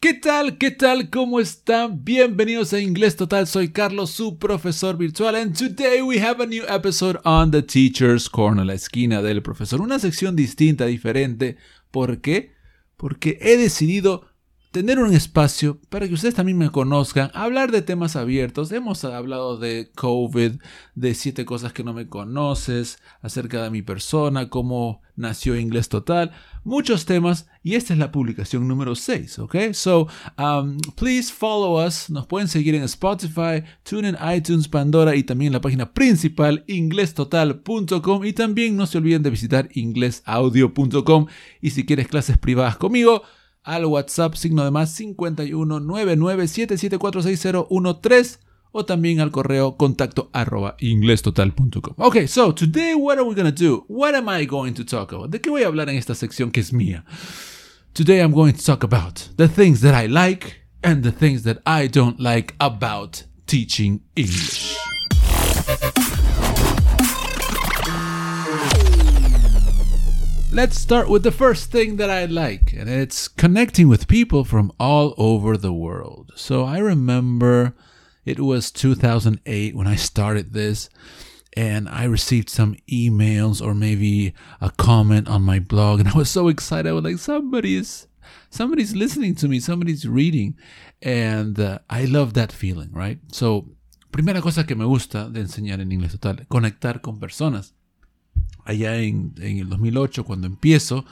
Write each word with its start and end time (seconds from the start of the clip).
¿Qué 0.00 0.14
tal? 0.14 0.58
¿Qué 0.58 0.70
tal? 0.70 1.10
¿Cómo 1.10 1.40
están? 1.40 2.04
Bienvenidos 2.04 2.72
a 2.72 2.78
Inglés 2.78 3.16
Total. 3.16 3.48
Soy 3.48 3.72
Carlos, 3.72 4.10
su 4.10 4.38
profesor 4.38 4.96
virtual. 4.96 5.34
And 5.34 5.58
today 5.58 6.02
we 6.02 6.20
have 6.20 6.40
a 6.40 6.46
new 6.46 6.62
episode 6.68 7.18
on 7.24 7.50
the 7.50 7.62
Teacher's 7.62 8.28
Corner, 8.30 8.64
la 8.64 8.74
esquina 8.74 9.22
del 9.22 9.42
profesor. 9.42 9.80
Una 9.80 9.98
sección 9.98 10.36
distinta, 10.36 10.86
diferente. 10.86 11.56
¿Por 11.90 12.20
qué? 12.20 12.52
Porque 12.96 13.38
he 13.40 13.56
decidido 13.56 14.27
tener 14.78 15.00
un 15.00 15.12
espacio 15.12 15.80
para 15.88 16.06
que 16.06 16.14
ustedes 16.14 16.36
también 16.36 16.56
me 16.56 16.70
conozcan, 16.70 17.32
hablar 17.34 17.72
de 17.72 17.82
temas 17.82 18.14
abiertos. 18.14 18.70
Hemos 18.70 19.02
hablado 19.04 19.56
de 19.56 19.90
COVID, 19.96 20.60
de 20.94 21.14
siete 21.14 21.44
cosas 21.44 21.72
que 21.72 21.82
no 21.82 21.92
me 21.92 22.06
conoces, 22.06 23.00
acerca 23.20 23.60
de 23.64 23.70
mi 23.70 23.82
persona, 23.82 24.48
cómo 24.48 25.02
nació 25.16 25.56
Inglés 25.56 25.88
Total, 25.88 26.30
muchos 26.62 27.06
temas. 27.06 27.48
Y 27.64 27.74
esta 27.74 27.92
es 27.92 27.98
la 27.98 28.12
publicación 28.12 28.68
número 28.68 28.94
6, 28.94 29.40
¿ok? 29.40 29.56
So, 29.72 30.06
um, 30.38 30.78
please 30.94 31.32
follow 31.32 31.84
us. 31.84 32.08
Nos 32.08 32.28
pueden 32.28 32.46
seguir 32.46 32.76
en 32.76 32.84
Spotify, 32.84 33.64
TuneIn, 33.82 34.16
iTunes, 34.32 34.68
Pandora 34.68 35.16
y 35.16 35.24
también 35.24 35.52
la 35.52 35.60
página 35.60 35.92
principal 35.92 36.62
inglestotal.com. 36.68 38.24
Y 38.24 38.32
también 38.32 38.76
no 38.76 38.86
se 38.86 38.98
olviden 38.98 39.24
de 39.24 39.30
visitar 39.30 39.68
inglesaudio.com. 39.74 41.26
Y 41.60 41.70
si 41.70 41.84
quieres 41.84 42.06
clases 42.06 42.38
privadas 42.38 42.76
conmigo, 42.76 43.24
al 43.62 43.86
WhatsApp 43.86 44.34
signo 44.34 44.64
de 44.64 44.70
más 44.70 44.92
51 44.92 45.80
997746013 45.80 48.38
o 48.72 48.84
también 48.84 49.20
al 49.20 49.30
correo 49.30 49.76
contacto 49.76 50.30
arroba 50.32 50.76
inglestotal.com. 50.78 51.94
Ok, 51.96 52.26
so 52.26 52.54
today 52.54 52.94
what 52.94 53.18
are 53.18 53.26
we 53.26 53.34
gonna 53.34 53.50
do? 53.50 53.84
What 53.88 54.14
am 54.14 54.28
I 54.28 54.46
going 54.46 54.74
to 54.74 54.84
talk 54.84 55.12
about? 55.12 55.30
¿De 55.30 55.40
qué 55.40 55.50
voy 55.50 55.62
a 55.62 55.66
hablar 55.66 55.88
en 55.88 55.96
esta 55.96 56.14
sección 56.14 56.50
que 56.50 56.60
es 56.60 56.72
mía? 56.72 57.04
Today 57.94 58.20
I'm 58.20 58.32
going 58.32 58.52
to 58.52 58.62
talk 58.62 58.84
about 58.84 59.30
the 59.36 59.48
things 59.48 59.80
that 59.80 59.94
I 59.94 60.06
like 60.06 60.66
and 60.82 61.02
the 61.02 61.10
things 61.10 61.42
that 61.42 61.60
I 61.66 61.88
don't 61.88 62.20
like 62.20 62.54
about 62.60 63.24
teaching 63.46 64.02
English. 64.14 64.87
Let's 70.50 70.80
start 70.80 71.10
with 71.10 71.24
the 71.24 71.30
first 71.30 71.70
thing 71.70 71.96
that 71.96 72.08
I 72.08 72.24
like, 72.24 72.72
and 72.72 72.88
it's 72.88 73.28
connecting 73.28 73.86
with 73.86 74.08
people 74.08 74.44
from 74.44 74.72
all 74.80 75.14
over 75.18 75.58
the 75.58 75.74
world. 75.74 76.32
So 76.36 76.64
I 76.64 76.78
remember 76.78 77.74
it 78.24 78.40
was 78.40 78.70
2008 78.70 79.76
when 79.76 79.86
I 79.86 79.94
started 79.94 80.54
this, 80.54 80.88
and 81.54 81.86
I 81.86 82.04
received 82.04 82.48
some 82.48 82.76
emails 82.90 83.60
or 83.60 83.74
maybe 83.74 84.32
a 84.58 84.70
comment 84.70 85.28
on 85.28 85.42
my 85.42 85.58
blog, 85.58 86.00
and 86.00 86.08
I 86.08 86.16
was 86.16 86.30
so 86.30 86.48
excited. 86.48 86.88
I 86.88 86.92
was 86.92 87.04
like, 87.04 87.18
somebody's 87.18 88.06
somebody's 88.48 88.96
listening 88.96 89.34
to 89.36 89.48
me, 89.48 89.60
somebody's 89.60 90.08
reading, 90.08 90.56
and 91.02 91.60
uh, 91.60 91.80
I 91.90 92.06
love 92.06 92.32
that 92.34 92.52
feeling, 92.52 92.90
right? 92.92 93.18
So, 93.32 93.76
primera 94.10 94.40
cosa 94.40 94.64
que 94.64 94.74
me 94.74 94.86
gusta 94.86 95.28
de 95.28 95.40
enseñar 95.42 95.80
en 95.80 95.92
inglés 95.92 96.12
total, 96.12 96.46
conectar 96.48 97.02
con 97.02 97.20
personas. 97.20 97.74
Allá 98.68 98.96
en, 98.98 99.32
en, 99.38 99.58
el 99.58 99.68
2008, 99.68 100.24
cuando 100.24 100.46
empiezo, 100.46 101.06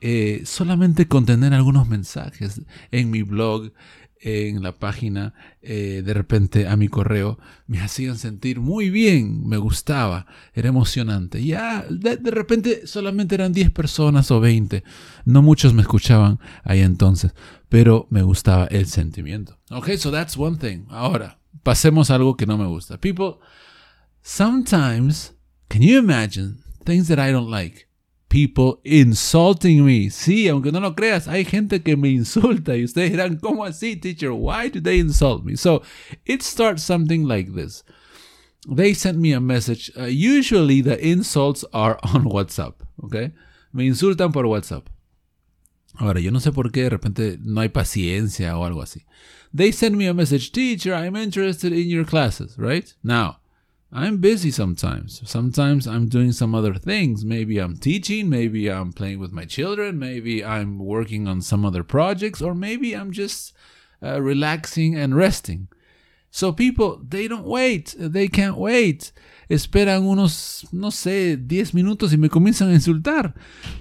eh, 0.00 0.42
solamente 0.44 1.08
con 1.08 1.26
tener 1.26 1.52
algunos 1.52 1.88
mensajes 1.88 2.62
en 2.92 3.10
mi 3.10 3.22
blog, 3.22 3.72
en 4.20 4.62
la 4.62 4.72
página, 4.72 5.34
eh, 5.60 6.02
de 6.02 6.14
repente 6.14 6.66
a 6.66 6.76
mi 6.76 6.88
correo, 6.88 7.38
me 7.66 7.80
hacían 7.80 8.16
sentir 8.16 8.58
muy 8.58 8.88
bien, 8.88 9.46
me 9.46 9.58
gustaba, 9.58 10.26
era 10.54 10.68
emocionante. 10.68 11.44
Ya, 11.44 11.84
de, 11.90 12.16
de 12.16 12.30
repente 12.30 12.86
solamente 12.86 13.34
eran 13.34 13.52
10 13.52 13.70
personas 13.72 14.30
o 14.30 14.40
20, 14.40 14.82
no 15.26 15.42
muchos 15.42 15.74
me 15.74 15.82
escuchaban 15.82 16.38
ahí 16.62 16.80
entonces, 16.80 17.34
pero 17.68 18.06
me 18.08 18.22
gustaba 18.22 18.66
el 18.66 18.86
sentimiento. 18.86 19.58
Ok, 19.70 19.90
so 19.98 20.10
that's 20.10 20.38
one 20.38 20.56
thing. 20.56 20.86
Ahora, 20.88 21.38
pasemos 21.62 22.10
a 22.10 22.14
algo 22.14 22.36
que 22.36 22.46
no 22.46 22.56
me 22.56 22.66
gusta. 22.66 22.98
People, 22.98 23.44
sometimes, 24.22 25.34
can 25.68 25.82
you 25.82 25.98
imagine 25.98 26.63
things 26.84 27.08
that 27.08 27.18
I 27.18 27.32
don't 27.32 27.50
like. 27.50 27.88
People 28.28 28.80
insulting 28.84 29.84
me. 29.84 30.10
Sí, 30.10 30.48
aunque 30.48 30.72
no 30.72 30.80
lo 30.80 30.94
creas, 30.94 31.28
hay 31.28 31.44
gente 31.44 31.82
que 31.82 31.96
me 31.96 32.08
insulta 32.08 32.76
y 32.76 32.84
ustedes 32.84 33.12
dirán, 33.12 33.38
¿cómo 33.40 33.64
así, 33.64 33.96
teacher? 33.96 34.32
Why 34.32 34.68
do 34.68 34.80
they 34.80 34.98
insult 34.98 35.44
me? 35.44 35.56
So 35.56 35.82
it 36.24 36.42
starts 36.42 36.82
something 36.82 37.28
like 37.28 37.54
this. 37.54 37.84
They 38.66 38.94
sent 38.94 39.18
me 39.18 39.32
a 39.32 39.40
message. 39.40 39.92
Uh, 39.96 40.04
usually 40.04 40.80
the 40.80 40.98
insults 40.98 41.64
are 41.72 41.98
on 42.02 42.24
WhatsApp, 42.24 42.74
okay? 43.04 43.32
Me 43.72 43.86
insultan 43.86 44.32
por 44.32 44.44
WhatsApp. 44.46 44.86
Ahora, 46.00 46.20
yo 46.20 46.30
no 46.30 46.40
sé 46.40 46.52
por 46.52 46.72
qué 46.72 46.84
de 46.84 46.90
repente 46.90 47.38
no 47.40 47.60
hay 47.60 47.68
paciencia 47.68 48.58
o 48.58 48.64
algo 48.64 48.82
así. 48.82 49.04
They 49.52 49.70
send 49.70 49.96
me 49.96 50.08
a 50.08 50.14
message, 50.14 50.50
teacher, 50.50 50.94
I'm 50.94 51.14
interested 51.14 51.72
in 51.72 51.88
your 51.88 52.04
classes, 52.04 52.58
right? 52.58 52.92
Now, 53.04 53.38
I'm 53.96 54.16
busy 54.16 54.50
sometimes. 54.50 55.22
Sometimes 55.24 55.86
I'm 55.86 56.08
doing 56.08 56.32
some 56.32 56.52
other 56.52 56.74
things. 56.74 57.24
Maybe 57.24 57.58
I'm 57.58 57.76
teaching, 57.76 58.28
maybe 58.28 58.68
I'm 58.68 58.92
playing 58.92 59.20
with 59.20 59.30
my 59.30 59.44
children, 59.44 60.00
maybe 60.00 60.44
I'm 60.44 60.80
working 60.80 61.28
on 61.28 61.40
some 61.40 61.64
other 61.64 61.84
projects, 61.84 62.42
or 62.42 62.56
maybe 62.56 62.92
I'm 62.92 63.12
just 63.12 63.52
uh, 64.02 64.20
relaxing 64.20 64.96
and 64.96 65.16
resting. 65.16 65.68
So 66.32 66.50
people, 66.50 67.00
they 67.08 67.28
don't 67.28 67.46
wait. 67.46 67.94
They 67.96 68.26
can't 68.26 68.56
wait. 68.56 69.12
Esperan 69.48 70.02
unos, 70.02 70.66
no 70.72 70.90
sé, 70.90 71.36
10 71.36 71.74
minutos 71.74 72.12
y 72.12 72.16
me 72.16 72.28
comienzan 72.28 72.70
a 72.70 72.74
insultar. 72.74 73.34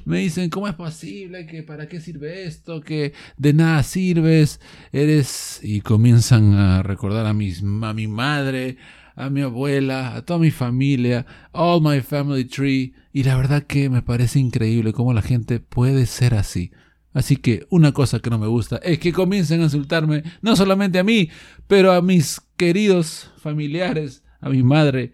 Me 0.05 0.19
dicen, 0.19 0.51
¿cómo 0.51 0.67
es 0.67 0.75
posible? 0.75 1.47
que 1.47 1.63
¿Para 1.63 1.87
qué 1.87 1.99
sirve 1.99 2.45
esto? 2.45 2.81
Que 2.81 3.13
de 3.37 3.53
nada 3.53 3.81
sirves. 3.81 4.59
Eres... 4.91 5.61
Y 5.63 5.81
comienzan 5.81 6.53
a 6.53 6.83
recordar 6.83 7.25
a, 7.25 7.33
mis, 7.33 7.63
a 7.63 7.93
mi 7.93 8.05
madre, 8.05 8.77
a 9.15 9.29
mi 9.29 9.41
abuela, 9.41 10.15
a 10.15 10.21
toda 10.23 10.39
mi 10.39 10.51
familia, 10.51 11.25
all 11.51 11.81
my 11.81 12.01
family 12.01 12.45
tree, 12.45 12.93
y 13.11 13.23
la 13.23 13.37
verdad 13.37 13.63
que 13.63 13.89
me 13.89 14.01
parece 14.01 14.39
increíble 14.39 14.93
cómo 14.93 15.13
la 15.13 15.21
gente 15.21 15.59
puede 15.59 16.05
ser 16.05 16.33
así. 16.33 16.71
Así 17.13 17.37
que 17.37 17.67
una 17.69 17.91
cosa 17.91 18.19
que 18.19 18.31
no 18.31 18.39
me 18.39 18.47
gusta 18.47 18.77
es 18.77 18.97
que 18.97 19.13
comiencen 19.13 19.61
a 19.61 19.65
insultarme, 19.65 20.23
no 20.41 20.55
solamente 20.55 20.97
a 20.97 21.03
mí, 21.03 21.29
pero 21.67 21.91
a 21.91 22.01
mis 22.01 22.41
queridos 22.57 23.31
familiares, 23.37 24.23
a 24.41 24.49
mi 24.49 24.63
madre. 24.63 25.13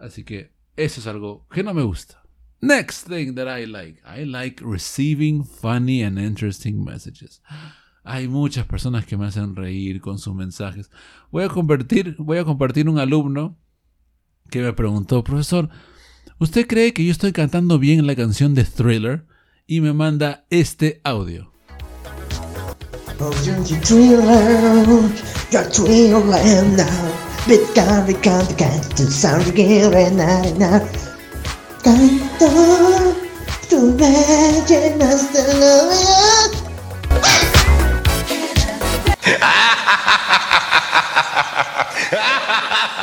Así 0.00 0.24
que 0.24 0.52
eso 0.76 1.00
es 1.00 1.06
algo 1.06 1.46
que 1.50 1.62
no 1.62 1.74
me 1.74 1.82
gusta. 1.82 2.22
Next 2.60 3.06
thing 3.06 3.34
that 3.36 3.46
I 3.46 3.66
like, 3.66 4.00
I 4.04 4.24
like 4.24 4.64
receiving 4.64 5.44
funny 5.44 6.02
and 6.02 6.18
interesting 6.18 6.84
messages. 6.84 7.40
Hay 8.10 8.26
muchas 8.26 8.64
personas 8.64 9.04
que 9.04 9.18
me 9.18 9.26
hacen 9.26 9.54
reír 9.54 10.00
con 10.00 10.18
sus 10.18 10.34
mensajes. 10.34 10.90
Voy 11.30 11.44
a 11.44 11.48
compartir, 11.50 12.16
voy 12.18 12.38
a 12.38 12.44
compartir 12.44 12.88
un 12.88 12.98
alumno 12.98 13.58
que 14.48 14.62
me 14.62 14.72
preguntó, 14.72 15.22
profesor, 15.22 15.68
¿usted 16.38 16.66
cree 16.66 16.94
que 16.94 17.04
yo 17.04 17.12
estoy 17.12 17.32
cantando 17.32 17.78
bien 17.78 18.06
la 18.06 18.16
canción 18.16 18.54
de 18.54 18.64
Thriller? 18.64 19.26
Y 19.66 19.82
me 19.82 19.92
manda 19.92 20.46
este 20.48 21.02
audio. 21.04 21.52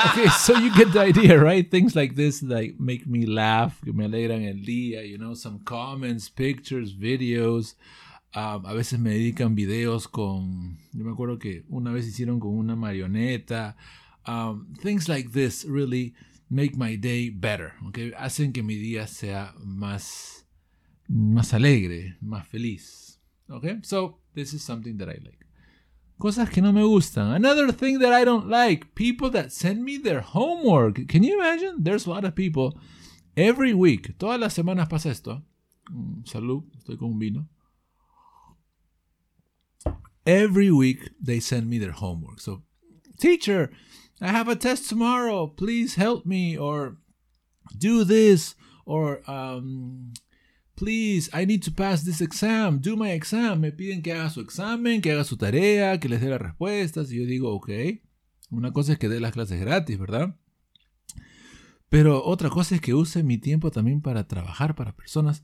Okay, 0.09 0.27
so 0.29 0.57
you 0.57 0.73
get 0.75 0.91
the 0.93 0.99
idea, 0.99 1.39
right? 1.39 1.69
Things 1.69 1.95
like 1.95 2.15
this 2.15 2.41
like 2.43 2.79
make 2.79 3.05
me 3.07 3.25
laugh, 3.25 3.79
me 3.83 4.05
alegran 4.05 4.47
el 4.47 4.65
día, 4.65 5.07
you 5.07 5.17
know, 5.17 5.33
some 5.33 5.59
comments, 5.59 6.29
pictures, 6.29 6.93
videos. 6.93 7.75
Um, 8.33 8.65
a 8.65 8.73
veces 8.73 8.99
me 8.99 9.11
dedican 9.11 9.55
videos 9.55 10.11
con, 10.11 10.77
yo 10.91 11.05
me 11.05 11.11
acuerdo 11.11 11.39
que 11.39 11.63
una 11.69 11.91
vez 11.91 12.05
hicieron 12.05 12.39
con 12.39 12.57
una 12.57 12.75
marioneta. 12.75 13.75
Um, 14.25 14.73
things 14.81 15.07
like 15.07 15.31
this 15.31 15.63
really 15.65 16.13
make 16.49 16.75
my 16.75 16.95
day 16.95 17.29
better, 17.29 17.73
okay? 17.87 18.11
Hacen 18.17 18.53
que 18.53 18.61
mi 18.63 18.75
día 18.75 19.07
sea 19.07 19.53
más, 19.63 20.45
más 21.07 21.53
alegre, 21.53 22.17
más 22.21 22.45
feliz, 22.47 23.19
okay? 23.49 23.79
So 23.83 24.17
this 24.33 24.53
is 24.53 24.63
something 24.63 24.97
that 24.97 25.07
I 25.07 25.19
like. 25.23 25.44
Cosas 26.19 26.49
que 26.49 26.61
no 26.61 26.71
me 26.71 26.81
gustan. 26.81 27.33
Another 27.33 27.71
thing 27.71 27.99
that 27.99 28.13
I 28.13 28.23
don't 28.23 28.47
like 28.47 28.95
people 28.95 29.29
that 29.31 29.51
send 29.51 29.83
me 29.83 29.97
their 29.97 30.21
homework. 30.21 31.07
Can 31.07 31.23
you 31.23 31.39
imagine? 31.39 31.83
There's 31.83 32.05
a 32.05 32.09
lot 32.09 32.23
of 32.23 32.35
people 32.35 32.79
every 33.35 33.73
week. 33.73 34.17
Todas 34.17 34.39
las 34.39 34.53
semanas 34.53 34.89
pasa 34.89 35.09
esto. 35.09 35.43
Mm, 35.91 36.23
salud, 36.23 36.63
estoy 36.77 36.97
con 36.97 37.11
un 37.11 37.19
vino. 37.19 37.47
Every 40.25 40.71
week 40.71 41.09
they 41.21 41.39
send 41.39 41.69
me 41.69 41.77
their 41.77 41.91
homework. 41.91 42.39
So, 42.39 42.63
teacher, 43.19 43.71
I 44.21 44.29
have 44.29 44.47
a 44.47 44.55
test 44.55 44.89
tomorrow. 44.89 45.47
Please 45.47 45.95
help 45.95 46.25
me 46.25 46.57
or 46.57 46.97
do 47.77 48.03
this 48.03 48.55
or 48.85 49.21
um, 49.29 50.13
please, 50.75 51.29
I 51.33 51.45
need 51.45 51.63
to 51.63 51.71
pass 51.71 52.03
this 52.03 52.21
exam, 52.21 52.79
do 52.79 52.95
my 52.95 53.11
exam. 53.11 53.61
Me 53.61 53.71
piden 53.71 54.01
que 54.01 54.13
haga 54.13 54.29
su 54.29 54.41
examen, 54.41 55.01
que 55.01 55.11
haga 55.11 55.23
su 55.23 55.37
tarea, 55.37 55.99
que 55.99 56.09
les 56.09 56.21
dé 56.21 56.29
las 56.29 56.41
respuestas. 56.41 57.11
Y 57.11 57.17
yo 57.17 57.25
digo, 57.25 57.53
ok, 57.53 57.69
una 58.49 58.71
cosa 58.71 58.93
es 58.93 58.99
que 58.99 59.09
dé 59.09 59.19
las 59.19 59.31
clases 59.31 59.59
gratis, 59.59 59.97
¿verdad? 59.97 60.35
Pero 61.89 62.23
otra 62.25 62.49
cosa 62.49 62.75
es 62.75 62.81
que 62.81 62.93
use 62.93 63.23
mi 63.23 63.37
tiempo 63.37 63.71
también 63.71 64.01
para 64.01 64.27
trabajar 64.27 64.75
para 64.75 64.95
personas. 64.95 65.43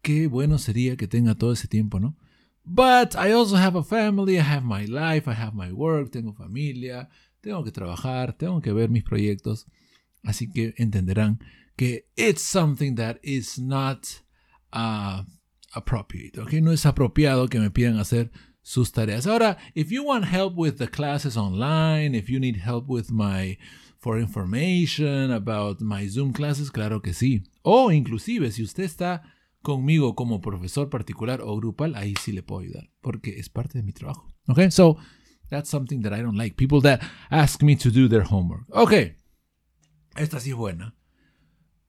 Qué 0.00 0.26
bueno 0.26 0.58
sería 0.58 0.96
que 0.96 1.08
tenga 1.08 1.34
todo 1.34 1.52
ese 1.52 1.68
tiempo, 1.68 1.98
¿no? 2.00 2.16
But 2.64 3.14
I 3.16 3.32
also 3.32 3.56
have 3.56 3.76
a 3.76 3.82
family, 3.82 4.36
I 4.36 4.42
have 4.42 4.64
my 4.64 4.86
life, 4.86 5.28
I 5.28 5.34
have 5.34 5.52
my 5.54 5.72
work, 5.72 6.10
tengo 6.10 6.32
familia, 6.32 7.08
tengo 7.40 7.64
que 7.64 7.72
trabajar, 7.72 8.34
tengo 8.34 8.60
que 8.60 8.72
ver 8.72 8.88
mis 8.88 9.02
proyectos. 9.02 9.66
Así 10.22 10.48
que 10.48 10.74
entenderán 10.76 11.40
que 11.76 12.06
it's 12.16 12.42
something 12.42 12.94
that 12.94 13.16
is 13.22 13.58
not 13.58 14.06
uh, 14.72 15.22
appropriate, 15.72 16.40
¿ok? 16.40 16.54
No 16.54 16.72
es 16.72 16.86
apropiado 16.86 17.48
que 17.48 17.58
me 17.58 17.70
pidan 17.70 17.98
hacer 17.98 18.30
sus 18.62 18.92
tareas. 18.92 19.26
Ahora, 19.26 19.58
if 19.74 19.90
you 19.90 20.04
want 20.04 20.26
help 20.26 20.56
with 20.56 20.76
the 20.76 20.88
classes 20.88 21.36
online, 21.36 22.16
if 22.16 22.28
you 22.28 22.38
need 22.38 22.56
help 22.56 22.88
with 22.88 23.10
my 23.10 23.58
for 23.98 24.18
information 24.18 25.30
about 25.30 25.80
my 25.80 26.08
Zoom 26.08 26.32
classes, 26.32 26.70
claro 26.70 27.02
que 27.02 27.12
sí. 27.12 27.44
O 27.62 27.92
inclusive 27.92 28.50
si 28.50 28.62
usted 28.62 28.84
está 28.84 29.22
conmigo 29.62 30.14
como 30.16 30.40
profesor 30.40 30.90
particular 30.90 31.40
o 31.40 31.56
grupal, 31.56 31.94
ahí 31.94 32.14
sí 32.20 32.32
le 32.32 32.42
puedo 32.42 32.62
ayudar, 32.62 32.90
porque 33.00 33.38
es 33.38 33.48
parte 33.48 33.78
de 33.78 33.84
mi 33.84 33.92
trabajo. 33.92 34.26
Okay, 34.48 34.70
so 34.70 34.96
that's 35.50 35.70
something 35.70 36.02
that 36.02 36.12
I 36.12 36.22
don't 36.22 36.36
like. 36.36 36.56
People 36.56 36.80
that 36.82 37.00
ask 37.30 37.62
me 37.62 37.76
to 37.76 37.90
do 37.90 38.08
their 38.08 38.24
homework. 38.24 38.64
Okay, 38.70 39.14
esta 40.16 40.40
sí 40.40 40.50
es 40.50 40.56
buena. 40.56 40.94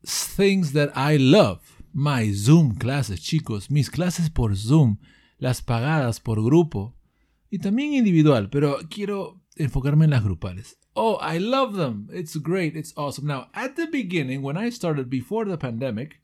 Things 0.04 0.74
that 0.74 0.92
I 0.96 1.18
love. 1.18 1.62
My 1.94 2.34
Zoom 2.34 2.76
classes, 2.76 3.22
chicos, 3.22 3.70
mis 3.70 3.92
clases 3.92 4.32
por 4.32 4.56
Zoom, 4.56 4.98
las 5.38 5.62
pagadas 5.62 6.20
por 6.20 6.44
grupo 6.44 6.96
y 7.52 7.60
también 7.60 7.94
individual, 7.94 8.50
pero 8.50 8.78
quiero 8.90 9.40
enfocarme 9.56 10.06
en 10.06 10.12
las 10.12 10.24
grupales. 10.24 10.80
Oh, 10.96 11.20
I 11.22 11.38
love 11.38 11.76
them. 11.76 12.08
It's 12.12 12.36
great. 12.36 12.76
It's 12.76 12.94
awesome. 12.98 13.28
Now, 13.28 13.50
at 13.54 13.76
the 13.76 13.86
beginning, 13.86 14.42
when 14.42 14.58
I 14.58 14.72
started 14.72 15.08
before 15.08 15.46
the 15.46 15.58
pandemic, 15.58 16.20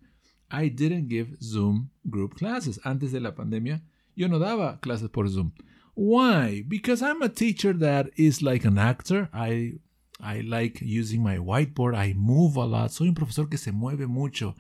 I 0.50 0.70
didn't 0.70 1.08
give 1.08 1.38
Zoom 1.40 1.92
group 2.10 2.36
classes. 2.36 2.80
Antes 2.84 3.12
de 3.12 3.20
la 3.20 3.36
pandemia, 3.36 3.82
yo 4.16 4.28
no 4.28 4.40
daba 4.40 4.80
clases 4.82 5.10
por 5.10 5.28
Zoom. 5.28 5.54
Why? 5.94 6.64
Because 6.68 7.04
I'm 7.04 7.22
a 7.22 7.30
teacher 7.30 7.74
that 7.74 8.10
is 8.16 8.42
like 8.42 8.66
an 8.66 8.78
actor. 8.78 9.30
I 9.34 9.80
I 10.20 10.42
like 10.42 10.82
using 10.82 11.24
my 11.24 11.38
whiteboard. 11.38 11.96
I 11.96 12.14
move 12.14 12.58
a 12.58 12.66
lot. 12.66 12.92
Soy 12.92 13.08
un 13.08 13.16
profesor 13.16 13.48
que 13.48 13.58
se 13.58 13.72
mueve 13.72 14.08
mucho, 14.08 14.56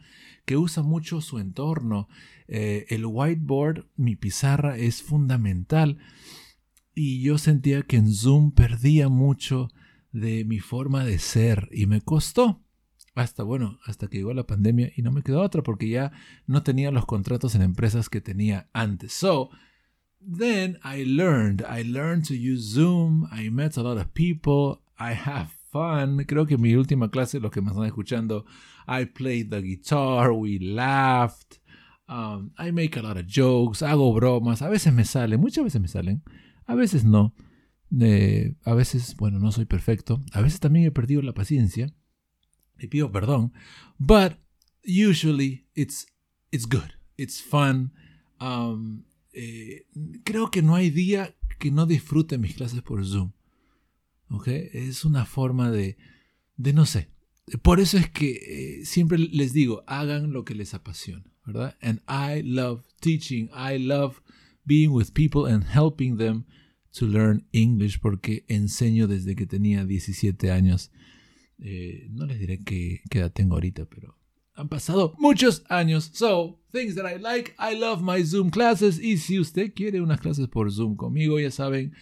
que 0.49 0.57
usa 0.57 0.81
mucho 0.81 1.21
su 1.21 1.37
entorno. 1.37 2.09
Eh, 2.47 2.87
el 2.89 3.05
whiteboard, 3.05 3.85
mi 3.95 4.15
pizarra, 4.15 4.77
es 4.77 5.03
fundamental. 5.03 5.99
Y 6.95 7.21
yo 7.21 7.37
sentía 7.37 7.83
que 7.83 7.97
en 7.97 8.11
Zoom 8.11 8.51
perdía 8.53 9.09
mucho 9.09 9.69
de 10.11 10.45
mi 10.45 10.57
forma 10.57 11.05
de 11.05 11.19
ser 11.19 11.69
y 11.71 11.85
me 11.85 12.01
costó. 12.01 12.63
Hasta 13.13 13.43
bueno, 13.43 13.77
hasta 13.85 14.07
que 14.07 14.17
llegó 14.17 14.33
la 14.33 14.47
pandemia 14.47 14.91
y 14.95 15.03
no 15.03 15.11
me 15.11 15.21
quedó 15.21 15.43
otra 15.43 15.61
porque 15.61 15.87
ya 15.87 16.11
no 16.47 16.63
tenía 16.63 16.89
los 16.89 17.05
contratos 17.05 17.53
en 17.53 17.61
empresas 17.61 18.09
que 18.09 18.19
tenía 18.19 18.71
antes. 18.73 19.13
So, 19.13 19.51
then 20.19 20.79
I 20.83 21.03
learned. 21.03 21.63
I 21.69 21.83
learned 21.83 22.25
to 22.29 22.33
use 22.33 22.73
Zoom. 22.73 23.29
I 23.31 23.51
met 23.51 23.77
a 23.77 23.83
lot 23.83 23.99
of 23.99 24.07
people. 24.13 24.81
I 24.97 25.13
have 25.13 25.51
fun. 25.71 26.23
Creo 26.25 26.47
que 26.47 26.55
en 26.55 26.61
mi 26.61 26.73
última 26.73 27.11
clase, 27.11 27.39
los 27.39 27.51
que 27.51 27.61
me 27.61 27.69
están 27.69 27.85
escuchando, 27.85 28.45
I 28.91 29.05
played 29.05 29.51
the 29.51 29.61
guitar, 29.61 30.33
we 30.33 30.57
laughed. 30.57 31.59
Um, 32.07 32.51
I 32.57 32.71
make 32.71 32.97
a 32.97 33.03
lot 33.03 33.17
of 33.17 33.27
jokes, 33.27 33.83
hago 33.83 34.11
bromas. 34.15 34.63
A 34.63 34.69
veces 34.69 34.91
me 34.91 35.03
salen, 35.03 35.39
muchas 35.39 35.63
veces 35.63 35.79
me 35.79 35.87
salen, 35.87 36.23
a 36.65 36.73
veces 36.73 37.03
no. 37.03 37.35
A 38.65 38.73
veces, 38.73 39.15
bueno, 39.15 39.37
no 39.37 39.51
soy 39.51 39.65
perfecto. 39.65 40.19
A 40.33 40.41
veces 40.41 40.59
también 40.59 40.85
he 40.85 40.91
perdido 40.91 41.21
la 41.21 41.33
paciencia. 41.33 41.93
Y 42.79 42.87
pido 42.87 43.11
perdón. 43.11 43.53
But 43.99 44.37
usually 44.83 45.67
it's, 45.75 46.07
it's 46.51 46.65
good. 46.65 46.93
It's 47.15 47.41
fun. 47.41 47.91
Um, 48.39 49.05
eh, 49.33 49.85
creo 50.23 50.49
que 50.49 50.63
no 50.63 50.73
hay 50.73 50.89
día 50.89 51.35
que 51.59 51.69
no 51.69 51.85
disfrute 51.85 52.39
mis 52.39 52.55
clases 52.55 52.81
por 52.81 53.05
Zoom. 53.05 53.33
¿Okay? 54.31 54.69
Es 54.73 55.05
una 55.05 55.25
forma 55.25 55.69
de, 55.69 55.97
de 56.57 56.73
no 56.73 56.87
sé. 56.87 57.09
Por 57.61 57.79
eso 57.79 57.97
es 57.97 58.09
que 58.09 58.31
eh, 58.81 58.85
siempre 58.85 59.17
les 59.17 59.53
digo, 59.53 59.83
hagan 59.87 60.31
lo 60.31 60.45
que 60.45 60.55
les 60.55 60.73
apasiona, 60.73 61.25
¿verdad? 61.45 61.75
And 61.81 62.01
I 62.07 62.43
love 62.43 62.83
teaching, 62.99 63.49
I 63.53 63.77
love 63.79 64.21
being 64.65 64.91
with 64.91 65.13
people 65.13 65.51
and 65.51 65.63
helping 65.63 66.17
them 66.17 66.45
to 66.91 67.05
learn 67.05 67.47
English 67.51 67.99
porque 67.99 68.45
enseño 68.47 69.07
desde 69.07 69.35
que 69.35 69.45
tenía 69.45 69.85
17 69.85 70.51
años. 70.51 70.91
Eh, 71.57 72.07
no 72.11 72.25
les 72.25 72.39
diré 72.39 72.63
qué, 72.63 73.01
qué 73.09 73.19
edad 73.19 73.33
tengo 73.33 73.55
ahorita, 73.55 73.85
pero 73.85 74.17
han 74.55 74.69
pasado 74.69 75.15
muchos 75.17 75.63
años. 75.69 76.11
So, 76.13 76.59
things 76.71 76.95
that 76.95 77.09
I 77.09 77.17
like, 77.19 77.53
I 77.59 77.77
love 77.77 78.01
my 78.01 78.23
Zoom 78.23 78.49
classes. 78.49 78.99
Y 78.99 79.17
si 79.17 79.39
usted 79.39 79.73
quiere 79.73 80.01
unas 80.01 80.19
clases 80.19 80.47
por 80.47 80.71
Zoom 80.71 80.95
conmigo, 80.95 81.39
ya 81.39 81.51
saben, 81.51 81.93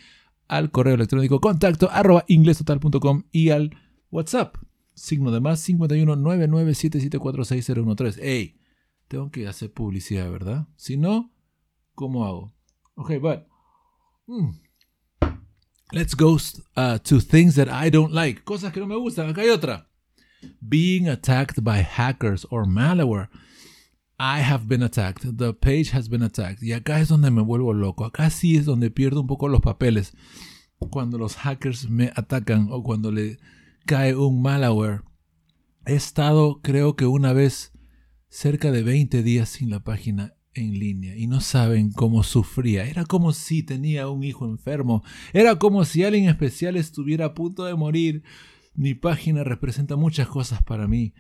al 0.48 0.72
correo 0.72 0.96
electrónico 0.96 1.40
contacto 1.40 1.90
arroba 1.92 2.24
inglestotal.com 2.28 3.24
y 3.32 3.50
al 3.50 3.78
WhatsApp, 4.10 4.56
signo 4.98 5.32
de 5.32 5.40
más 5.40 5.62
51 5.62 6.16
997746013. 6.16 8.20
Hey, 8.22 8.60
tengo 9.08 9.32
que 9.32 9.48
hacer 9.48 9.72
publicidad, 9.72 10.30
¿verdad? 10.32 10.68
Si 10.76 10.98
no, 10.98 11.32
¿cómo 11.94 12.26
hago? 12.26 12.54
Ok, 12.96 13.14
but. 13.22 13.44
Hmm, 14.26 14.56
let's 15.94 16.16
go 16.16 16.38
uh, 16.76 16.98
to 17.04 17.22
things 17.22 17.54
that 17.56 17.70
I 17.70 17.90
don't 17.90 18.14
like. 18.14 18.44
Cosas 18.44 18.74
que 18.74 18.80
no 18.80 18.88
me 18.88 18.98
gustan. 18.98 19.30
Acá 19.30 19.42
hay 19.42 19.50
otra. 19.50 19.88
Being 20.60 21.08
attacked 21.08 21.64
by 21.64 21.84
hackers 21.84 22.46
or 22.50 22.66
malware. 22.66 23.30
I 24.20 24.42
have 24.42 24.68
been 24.68 24.82
attacked. 24.82 25.38
The 25.38 25.54
page 25.54 25.92
has 25.92 26.10
been 26.10 26.24
attacked. 26.24 26.64
Y 26.64 26.74
acá 26.74 27.00
es 27.00 27.08
donde 27.08 27.30
me 27.30 27.44
vuelvo 27.44 27.72
loco. 27.74 28.04
Acá 28.04 28.32
sí 28.32 28.58
es 28.58 28.66
donde 28.66 28.90
pierdo 28.90 29.22
un 29.22 29.28
poco 29.28 29.48
los 29.48 29.62
papeles. 29.62 30.14
Cuando 30.80 31.20
los 31.20 31.36
hackers 31.36 31.88
me 31.90 32.12
atacan 32.16 32.70
o 32.72 32.82
cuando 32.84 33.12
le 33.12 33.38
cae 33.88 34.16
un 34.16 34.42
malware. 34.42 35.02
He 35.86 35.96
estado, 35.96 36.60
creo 36.62 36.96
que 36.96 37.08
una 37.08 37.34
vez, 37.34 37.72
cerca 38.30 38.72
de 38.72 38.84
20 38.84 39.24
días 39.24 39.50
sin 39.50 39.72
la 39.72 39.80
página 39.80 40.36
en 40.54 40.78
línea 40.78 41.16
y 41.16 41.26
no 41.28 41.40
saben 41.40 41.92
cómo 41.92 42.22
sufría. 42.24 42.86
Era 42.86 43.06
como 43.06 43.32
si 43.32 43.64
tenía 43.64 44.10
un 44.10 44.24
hijo 44.24 44.46
enfermo. 44.46 45.04
Era 45.34 45.58
como 45.58 45.86
si 45.86 46.04
alguien 46.04 46.28
especial 46.28 46.76
estuviera 46.76 47.26
a 47.26 47.34
punto 47.34 47.64
de 47.64 47.76
morir. 47.76 48.24
Mi 48.76 48.94
página 48.94 49.44
representa 49.44 49.96
muchas 49.96 50.28
cosas 50.28 50.62
para 50.62 50.88
mí. 50.88 51.14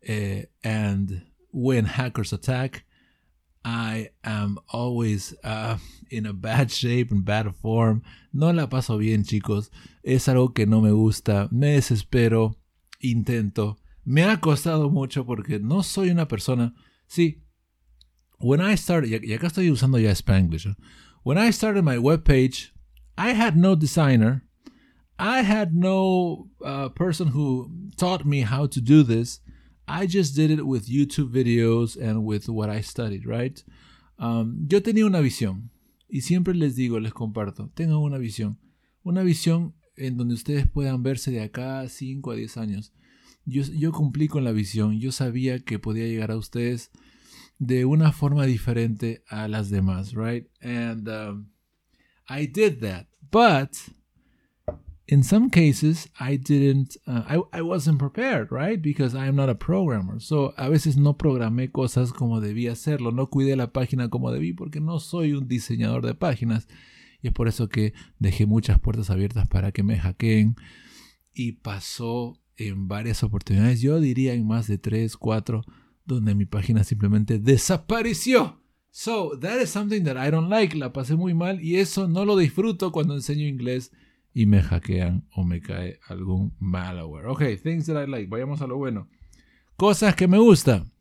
Eh, 0.00 0.50
and 0.64 1.30
when 1.52 1.84
hackers 1.84 2.32
attack, 2.32 2.86
I 3.64 4.10
am 4.24 4.58
always 4.72 5.34
uh, 5.44 5.78
in 6.10 6.26
a 6.26 6.32
bad 6.32 6.70
shape, 6.70 7.12
in 7.12 7.22
bad 7.22 7.54
form. 7.56 8.02
No 8.32 8.50
la 8.50 8.68
paso 8.68 8.98
bien, 8.98 9.24
chicos. 9.24 9.70
Es 10.02 10.28
algo 10.28 10.54
que 10.54 10.66
no 10.66 10.80
me 10.80 10.92
gusta. 10.92 11.48
Me 11.50 11.76
desespero. 11.76 12.56
Intento. 13.02 13.76
Me 14.04 14.22
ha 14.24 14.38
costado 14.38 14.90
mucho 14.90 15.24
porque 15.24 15.58
no 15.58 15.82
soy 15.82 16.10
una 16.10 16.26
persona. 16.26 16.74
Sí. 17.08 17.42
When 18.38 18.60
I 18.60 18.76
started, 18.76 19.22
y 19.22 19.34
acá 19.34 19.48
estoy 19.48 19.70
usando 19.70 19.98
ya 19.98 20.12
Spanglish. 20.12 20.74
When 21.22 21.36
I 21.36 21.50
started 21.50 21.84
my 21.84 21.96
webpage, 21.96 22.70
I 23.18 23.34
had 23.34 23.56
no 23.56 23.74
designer. 23.74 24.44
I 25.18 25.42
had 25.42 25.74
no 25.74 26.48
uh, 26.64 26.88
person 26.88 27.28
who 27.28 27.70
taught 27.98 28.24
me 28.24 28.40
how 28.40 28.66
to 28.66 28.80
do 28.80 29.02
this. 29.02 29.40
I 29.90 30.06
just 30.06 30.36
did 30.36 30.50
it 30.52 30.64
with 30.64 30.86
YouTube 30.86 31.32
videos 31.32 31.96
and 31.96 32.24
with 32.24 32.48
what 32.48 32.70
I 32.70 32.80
studied, 32.80 33.26
right? 33.26 33.60
Um, 34.18 34.66
yo 34.68 34.80
tenía 34.80 35.04
una 35.04 35.20
visión 35.20 35.70
y 36.08 36.20
siempre 36.20 36.54
les 36.54 36.76
digo, 36.76 37.00
les 37.00 37.12
comparto, 37.12 37.70
tengan 37.74 37.96
una 37.96 38.18
visión. 38.18 38.58
Una 39.02 39.22
visión 39.22 39.74
en 39.96 40.16
donde 40.16 40.34
ustedes 40.34 40.68
puedan 40.68 41.02
verse 41.02 41.32
de 41.32 41.42
acá 41.42 41.80
a 41.80 41.88
5 41.88 42.30
a 42.30 42.36
10 42.36 42.56
años. 42.58 42.92
Yo, 43.44 43.62
yo 43.64 43.90
cumplí 43.90 44.28
con 44.28 44.44
la 44.44 44.52
visión, 44.52 45.00
yo 45.00 45.10
sabía 45.10 45.58
que 45.58 45.78
podía 45.78 46.06
llegar 46.06 46.30
a 46.30 46.36
ustedes 46.36 46.90
de 47.58 47.84
una 47.84 48.12
forma 48.12 48.46
diferente 48.46 49.24
a 49.28 49.48
las 49.48 49.70
demás, 49.70 50.14
right? 50.14 50.46
And 50.62 51.08
um, 51.08 51.50
I 52.28 52.46
did 52.46 52.80
that. 52.80 53.08
But 53.30 53.76
in 55.10 55.24
some 55.24 55.50
cases 55.50 56.08
I 56.20 56.36
didn't 56.36 56.96
uh, 57.06 57.24
I, 57.28 57.58
I 57.58 57.62
wasn't 57.62 57.98
prepared 57.98 58.52
right 58.52 58.80
because 58.80 59.16
I 59.16 59.26
am 59.26 59.34
not 59.34 59.48
a 59.48 59.56
programmer. 59.56 60.20
So 60.20 60.54
a 60.56 60.68
veces 60.68 60.96
no 60.96 61.18
programé 61.18 61.72
cosas 61.72 62.12
como 62.12 62.40
debía 62.40 62.72
hacerlo. 62.72 63.10
No 63.10 63.28
cuidé 63.28 63.56
la 63.56 63.72
página 63.72 64.08
como 64.08 64.30
debí 64.30 64.52
porque 64.52 64.80
no 64.80 65.00
soy 65.00 65.32
un 65.32 65.48
diseñador 65.48 66.06
de 66.06 66.14
páginas. 66.14 66.68
Y 67.22 67.26
es 67.26 67.32
por 67.34 67.48
eso 67.48 67.68
que 67.68 67.92
dejé 68.20 68.46
muchas 68.46 68.78
puertas 68.78 69.10
abiertas 69.10 69.48
para 69.48 69.72
que 69.72 69.82
me 69.82 69.98
hackeen. 69.98 70.54
Y 71.34 71.52
pasó 71.52 72.40
en 72.56 72.86
varias 72.86 73.24
oportunidades 73.24 73.80
yo 73.80 74.00
diría 74.00 74.34
en 74.34 74.46
más 74.46 74.68
de 74.68 74.78
tres 74.78 75.16
cuatro 75.16 75.64
donde 76.04 76.36
mi 76.36 76.46
página 76.46 76.84
simplemente 76.84 77.40
desapareció. 77.40 78.60
So, 78.92 79.38
that 79.40 79.60
is 79.60 79.70
something 79.70 80.04
that 80.04 80.16
I 80.16 80.30
don't 80.30 80.50
like. 80.50 80.76
La 80.76 80.92
pasé 80.92 81.16
muy 81.16 81.34
mal 81.34 81.60
y 81.60 81.76
eso 81.76 82.06
no 82.06 82.24
lo 82.24 82.36
disfruto 82.36 82.92
cuando 82.92 83.14
enseño 83.14 83.46
inglés 83.46 83.90
y 84.32 84.46
me 84.46 84.62
hackean 84.62 85.24
o 85.34 85.44
me 85.44 85.60
cae 85.60 85.98
algún 86.08 86.52
malware. 86.58 87.26
Ok, 87.26 87.42
things 87.62 87.86
that 87.86 88.02
I 88.02 88.06
like. 88.06 88.28
Vayamos 88.28 88.60
a 88.60 88.66
lo 88.66 88.76
bueno. 88.76 89.08
Cosas 89.76 90.14
que 90.14 90.28
me 90.28 90.38
gustan. 90.38 90.92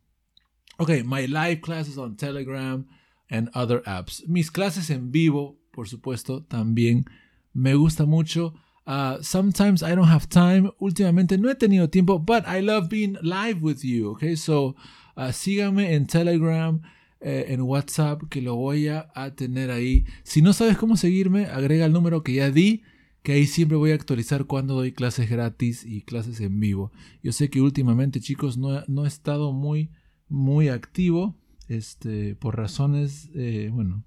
Ok, 0.77 1.03
my 1.05 1.27
live 1.27 1.62
classes 1.62 1.98
on 1.98 2.15
Telegram 2.15 2.88
and 3.29 3.50
other 3.53 3.81
apps. 3.86 4.24
Mis 4.27 4.50
clases 4.50 4.89
en 4.89 5.12
vivo, 5.12 5.59
por 5.71 5.88
supuesto, 5.88 6.43
también 6.43 7.05
me 7.53 7.75
gusta 7.75 8.05
mucho. 8.05 8.53
Uh, 8.88 9.21
sometimes 9.21 9.83
I 9.83 9.93
don't 9.93 10.09
have 10.09 10.27
time. 10.27 10.71
Últimamente 10.79 11.38
no 11.38 11.50
he 11.50 11.55
tenido 11.55 11.89
tiempo, 11.89 12.17
but 12.17 12.48
I 12.48 12.62
love 12.62 12.89
being 12.89 13.17
live 13.21 13.62
with 13.62 13.83
you. 13.83 14.12
Okay, 14.12 14.36
so 14.36 14.75
uh, 15.15 15.31
en 15.45 16.07
Telegram, 16.07 16.81
eh, 17.21 17.45
en 17.50 17.62
WhatsApp, 17.62 18.24
que 18.29 18.41
lo 18.41 18.55
voy 18.55 18.88
a, 18.88 19.12
tener 19.36 19.69
ahí. 19.69 20.05
Si 20.24 20.41
no 20.41 20.53
sabes 20.53 20.77
cómo 20.77 20.95
seguirme, 20.95 21.45
agrega 21.48 21.86
el 21.86 21.93
número 21.93 22.24
que 22.24 22.33
ya 22.33 22.50
di, 22.50 22.83
que 23.29 23.36
ahí 23.36 23.45
siempre 23.45 23.77
voy 23.77 23.91
a 23.91 23.93
actualizar 23.93 24.45
cuando 24.45 24.74
doy 24.74 24.91
clases 24.91 25.29
gratis 25.29 25.86
y 25.86 26.01
clases 26.01 26.41
en 26.41 26.59
vivo. 26.59 26.91
Yo 27.21 27.31
sé 27.31 27.51
que 27.51 27.62
últimamente, 27.62 28.19
chicos, 28.21 28.57
no, 28.57 28.83
no 28.88 29.05
he 29.05 29.07
estado 29.07 29.53
muy, 29.53 29.91
muy 30.29 30.69
activo, 30.69 31.38
este, 31.67 32.36
por 32.36 32.57
razones, 32.57 33.29
eh, 33.36 33.69
bueno, 33.71 34.03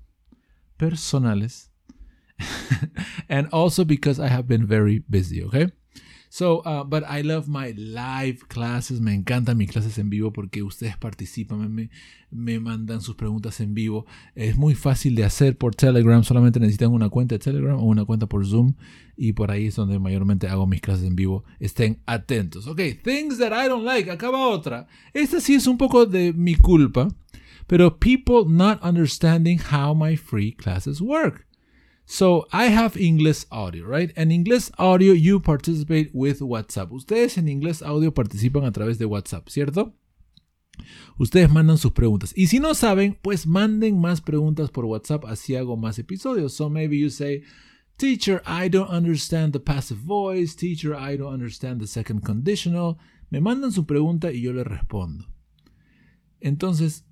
personales. 0.77 1.71
and 3.29 3.49
also 3.53 3.85
because 3.85 4.19
I 4.19 4.27
have 4.29 4.49
been 4.49 4.67
very 4.67 5.05
busy, 5.07 5.41
okay? 5.43 5.73
So, 6.35 6.63
uh, 6.65 6.83
but 6.83 7.05
I 7.07 7.21
love 7.21 7.47
my 7.47 7.75
live 7.77 8.49
classes. 8.49 9.03
Me 9.03 9.13
encantan 9.13 9.59
mis 9.59 9.71
clases 9.71 9.99
en 9.99 10.09
vivo 10.09 10.33
porque 10.33 10.63
ustedes 10.63 10.97
participan, 10.97 11.71
me, 11.71 11.91
me 12.31 12.59
mandan 12.59 13.03
sus 13.03 13.17
preguntas 13.17 13.61
en 13.61 13.75
vivo. 13.75 14.07
Es 14.35 14.57
muy 14.57 14.75
fácil 14.75 15.15
de 15.15 15.25
hacer 15.25 15.59
por 15.59 15.75
Telegram. 15.75 16.25
Solamente 16.25 16.59
necesitan 16.59 16.91
una 16.91 17.11
cuenta 17.11 17.35
de 17.35 17.39
Telegram 17.39 17.77
o 17.79 17.83
una 17.83 18.07
cuenta 18.07 18.29
por 18.29 18.47
Zoom. 18.47 18.73
Y 19.15 19.35
por 19.35 19.51
ahí 19.51 19.67
es 19.67 19.77
donde 19.77 19.99
mayormente 19.99 20.49
hago 20.49 20.67
mis 20.67 20.81
clases 20.81 21.07
en 21.07 21.17
vivo. 21.17 21.45
Estén 21.61 22.01
atentos. 22.07 22.67
Ok, 22.67 22.81
things 23.05 23.37
that 23.37 23.53
I 23.53 23.69
don't 23.69 23.85
like. 23.85 24.11
Acaba 24.11 24.49
otra. 24.49 24.87
Esta 25.13 25.39
sí 25.39 25.53
es 25.53 25.67
un 25.67 25.77
poco 25.77 26.07
de 26.07 26.33
mi 26.33 26.55
culpa. 26.55 27.09
Pero 27.67 27.99
people 27.99 28.45
not 28.49 28.83
understanding 28.83 29.59
how 29.71 29.95
my 29.95 30.17
free 30.17 30.53
classes 30.55 30.99
work. 30.99 31.47
So 32.05 32.47
I 32.53 32.67
have 32.67 32.97
English 32.97 33.47
audio, 33.51 33.87
right? 33.87 34.13
En 34.17 34.31
English 34.31 34.71
audio 34.77 35.15
you 35.15 35.41
participate 35.41 36.11
with 36.13 36.41
WhatsApp. 36.41 36.93
Ustedes 36.93 37.39
en 37.39 37.49
English 37.49 37.83
audio 37.83 38.13
participan 38.13 38.65
a 38.65 38.73
través 38.73 38.99
de 38.99 39.07
WhatsApp, 39.07 39.49
¿cierto? 39.49 39.95
Ustedes 41.19 41.51
mandan 41.51 41.79
sus 41.79 41.93
preguntas. 41.93 42.33
Y 42.37 42.49
si 42.49 42.59
no 42.59 42.75
saben, 42.75 43.19
pues 43.23 43.47
manden 43.47 44.01
más 44.01 44.21
preguntas 44.21 44.71
por 44.71 44.85
WhatsApp, 44.85 45.25
así 45.27 45.55
hago 45.55 45.77
más 45.77 45.99
episodios. 45.99 46.55
So 46.55 46.69
maybe 46.69 46.99
you 46.99 47.11
say, 47.11 47.43
Teacher, 47.97 48.43
I 48.47 48.69
don't 48.69 48.91
understand 48.91 49.53
the 49.53 49.61
passive 49.61 50.01
voice. 50.01 50.57
Teacher, 50.57 50.95
I 50.95 51.17
don't 51.17 51.33
understand 51.33 51.81
the 51.81 51.87
second 51.87 52.23
conditional. 52.25 52.99
Me 53.31 53.41
mandan 53.41 53.73
su 53.73 53.87
pregunta 53.87 54.33
y 54.33 54.43
yo 54.43 54.53
le 54.53 54.65
respondo. 54.65 55.27
Entonces, 56.41 57.05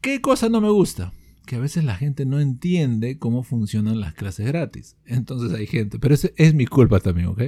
¿qué 0.00 0.20
cosa 0.20 0.48
no 0.48 0.60
me 0.60 0.70
gusta? 0.70 1.12
Que 1.46 1.56
a 1.56 1.60
veces 1.60 1.84
la 1.84 1.96
gente 1.96 2.26
no 2.26 2.40
entiende 2.40 3.18
cómo 3.18 3.42
funcionan 3.42 4.00
las 4.00 4.14
clases 4.14 4.46
gratis. 4.46 4.96
Entonces 5.06 5.56
hay 5.56 5.66
gente, 5.66 5.98
pero 5.98 6.14
ese 6.14 6.34
es 6.36 6.54
mi 6.54 6.66
culpa 6.66 7.00
también, 7.00 7.28
¿ok? 7.28 7.44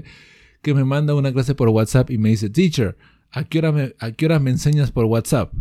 Que 0.63 0.75
me 0.75 0.85
manda 0.85 1.15
una 1.15 1.33
clase 1.33 1.55
por 1.55 1.69
WhatsApp 1.69 2.11
y 2.11 2.19
me 2.19 2.31
dice, 2.31 2.49
teacher, 2.49 2.97
¿a 3.31 3.45
qué 3.45 3.59
hora 3.59 3.73
me, 3.73 3.95
a 3.99 4.13
qué 4.13 4.27
hora 4.27 4.39
me 4.39 4.51
enseñas 4.51 4.93
por 4.93 5.05
WhatsApp? 5.05 5.53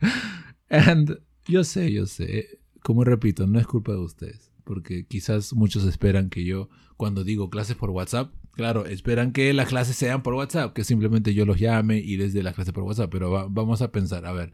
And 0.68 1.18
yo 1.46 1.64
sé, 1.64 1.90
yo 1.92 2.06
sé, 2.06 2.60
como 2.82 3.04
repito, 3.04 3.46
no 3.46 3.58
es 3.58 3.66
culpa 3.66 3.92
de 3.92 3.98
ustedes, 3.98 4.50
porque 4.64 5.06
quizás 5.06 5.52
muchos 5.54 5.84
esperan 5.84 6.30
que 6.30 6.44
yo, 6.44 6.68
cuando 6.96 7.24
digo 7.24 7.50
clases 7.50 7.76
por 7.76 7.90
WhatsApp, 7.90 8.32
claro, 8.52 8.86
esperan 8.86 9.32
que 9.32 9.52
las 9.52 9.68
clases 9.68 9.96
sean 9.96 10.22
por 10.22 10.34
WhatsApp, 10.34 10.74
que 10.74 10.84
simplemente 10.84 11.34
yo 11.34 11.46
los 11.46 11.58
llame 11.58 11.98
y 11.98 12.16
les 12.16 12.32
dé 12.32 12.42
la 12.42 12.52
clase 12.52 12.72
por 12.72 12.84
WhatsApp, 12.84 13.10
pero 13.10 13.50
vamos 13.50 13.82
a 13.82 13.90
pensar, 13.90 14.26
a 14.26 14.32
ver, 14.32 14.52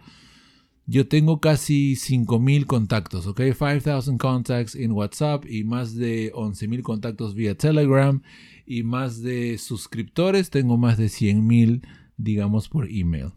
yo 0.86 1.06
tengo 1.08 1.40
casi 1.40 1.94
5.000 1.94 2.66
contactos, 2.66 3.26
¿ok? 3.26 3.40
5,000 3.52 4.18
contacts 4.18 4.74
en 4.74 4.92
WhatsApp 4.92 5.44
y 5.48 5.64
más 5.64 5.94
de 5.94 6.32
11.000 6.32 6.82
contactos 6.82 7.34
vía 7.34 7.56
Telegram 7.56 8.22
y 8.66 8.82
más 8.82 9.22
de 9.22 9.58
suscriptores, 9.58 10.50
tengo 10.50 10.76
más 10.76 10.98
de 10.98 11.06
100.000, 11.06 11.86
digamos, 12.16 12.68
por 12.68 12.88
email. 12.90 13.32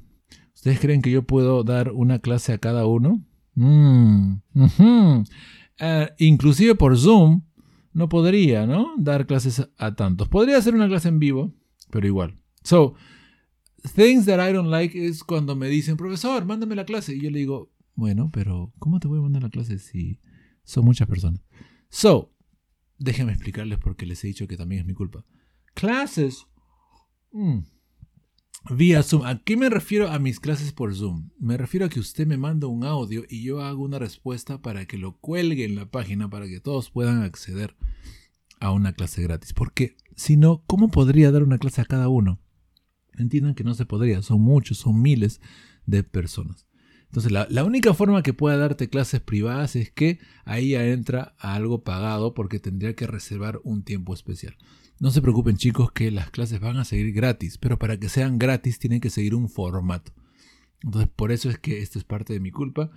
¿Ustedes 0.55 0.79
creen 0.79 1.01
que 1.01 1.11
yo 1.11 1.23
puedo 1.23 1.63
dar 1.63 1.91
una 1.91 2.19
clase 2.19 2.53
a 2.53 2.57
cada 2.57 2.85
uno? 2.85 3.23
Mm, 3.55 4.35
eh, 5.79 6.09
inclusive 6.19 6.75
por 6.75 6.97
Zoom 6.97 7.41
no 7.93 8.09
podría, 8.09 8.65
¿no? 8.65 8.93
Dar 8.97 9.27
clases 9.27 9.69
a 9.77 9.95
tantos. 9.95 10.27
Podría 10.27 10.57
hacer 10.57 10.73
una 10.73 10.87
clase 10.87 11.09
en 11.09 11.19
vivo, 11.19 11.53
pero 11.91 12.07
igual. 12.07 12.37
So, 12.63 12.95
things 13.91 14.25
that 14.25 14.39
I 14.39 14.53
don't 14.53 14.69
like 14.69 14.95
es 14.95 15.23
cuando 15.23 15.55
me 15.55 15.67
dicen, 15.67 15.97
profesor, 15.97 16.45
mándame 16.45 16.75
la 16.75 16.85
clase. 16.85 17.15
Y 17.15 17.21
yo 17.21 17.29
le 17.29 17.39
digo, 17.39 17.71
bueno, 17.95 18.29
pero 18.31 18.73
¿cómo 18.79 18.99
te 18.99 19.07
voy 19.07 19.19
a 19.19 19.23
mandar 19.23 19.43
la 19.43 19.49
clase 19.49 19.79
si 19.79 20.19
son 20.63 20.85
muchas 20.85 21.07
personas? 21.07 21.41
So, 21.89 22.33
déjenme 22.97 23.33
explicarles 23.33 23.79
porque 23.79 24.05
les 24.05 24.23
he 24.23 24.27
dicho 24.27 24.47
que 24.47 24.57
también 24.57 24.81
es 24.81 24.87
mi 24.87 24.93
culpa. 24.93 25.25
Clases 25.73 26.47
mm, 27.31 27.59
vía 28.71 29.03
Zoom. 29.03 29.25
¿A 29.25 29.43
qué 29.43 29.57
me 29.57 29.69
refiero 29.69 30.09
a 30.09 30.19
mis 30.19 30.39
clases 30.39 30.71
por 30.71 30.95
Zoom? 30.95 31.29
Me 31.37 31.57
refiero 31.57 31.85
a 31.85 31.89
que 31.89 31.99
usted 31.99 32.25
me 32.25 32.37
manda 32.37 32.67
un 32.67 32.83
audio 32.83 33.23
y 33.29 33.43
yo 33.43 33.61
hago 33.61 33.83
una 33.83 33.99
respuesta 33.99 34.61
para 34.61 34.85
que 34.85 34.97
lo 34.97 35.17
cuelgue 35.17 35.65
en 35.65 35.75
la 35.75 35.89
página 35.89 36.29
para 36.29 36.47
que 36.47 36.59
todos 36.59 36.89
puedan 36.89 37.21
acceder 37.21 37.75
a 38.59 38.71
una 38.71 38.93
clase 38.93 39.21
gratis. 39.21 39.53
Porque 39.53 39.97
si 40.15 40.37
no, 40.37 40.63
¿cómo 40.65 40.89
podría 40.89 41.31
dar 41.31 41.43
una 41.43 41.57
clase 41.57 41.81
a 41.81 41.85
cada 41.85 42.07
uno? 42.07 42.39
Entiendan 43.17 43.55
que 43.55 43.63
no 43.63 43.73
se 43.73 43.85
podría, 43.85 44.21
son 44.21 44.41
muchos, 44.41 44.77
son 44.77 45.01
miles 45.01 45.41
de 45.85 46.03
personas. 46.03 46.65
Entonces, 47.13 47.31
la, 47.31 47.63
única 47.63 47.93
forma 47.93 48.23
que 48.23 48.33
pueda 48.33 48.57
darte 48.57 48.89
clases 48.89 49.21
privadas 49.21 49.75
es 49.75 49.91
que 49.91 50.17
ahí 50.45 50.69
ya 50.69 50.83
entra 50.83 51.35
algo 51.37 51.83
pagado 51.83 52.33
porque 52.33 52.59
tendría 52.59 52.95
que 52.95 53.05
reservar 53.05 53.61
un 53.63 53.83
tiempo 53.83 54.15
especial. 54.15 54.57
No 54.99 55.11
se 55.11 55.21
preocupen 55.21 55.57
chicos 55.57 55.91
que 55.91 56.09
las 56.09 56.31
clases 56.31 56.59
van 56.59 56.77
a 56.77 56.85
seguir 56.85 57.13
gratis, 57.13 57.59
pero 57.59 57.77
para 57.77 57.99
que 57.99 58.09
sean 58.09 58.39
gratis 58.39 58.79
tienen 58.79 58.99
que 58.99 59.11
seguir 59.11 59.35
un 59.35 59.47
formato. 59.47 60.11
Entonces, 60.81 61.07
por 61.15 61.31
eso 61.31 61.51
es 61.51 61.59
que 61.59 61.83
esto 61.83 61.99
es 61.99 62.03
parte 62.03 62.33
de 62.33 62.39
mi 62.39 62.49
culpa. 62.49 62.89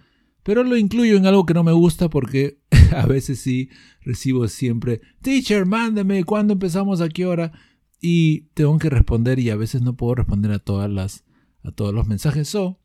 Pero 0.43 0.65
lo 0.65 0.79
incluyo 0.79 1.17
en 1.17 1.27
algo 1.27 1.45
que 1.45 1.53
no 1.53 1.63
me 1.63 1.73
gusta 1.73 2.09
porque 2.09 2.61
a 2.97 3.05
veces 3.05 3.41
sí 3.41 3.69
recibo 4.01 4.49
siempre, 4.49 5.03
teacher, 5.21 5.67
mándeme, 5.67 6.25
¿cuándo 6.25 6.55
empezamos? 6.55 7.03
¿A 7.03 7.11
qué 7.11 7.27
hora? 7.27 7.53
Y 8.01 8.43
tengo 8.55 8.79
que 8.79 8.91
responder 8.91 9.39
y 9.39 9.51
a 9.51 9.57
veces 9.57 9.83
no 9.83 9.97
puedo 9.97 10.17
responder 10.17 10.53
a 10.53 10.59
todas 10.59 10.91
las 10.91 11.25
a 11.63 11.73
todos 11.73 11.93
los 11.93 12.07
mensajes. 12.07 12.49
So, 12.49 12.79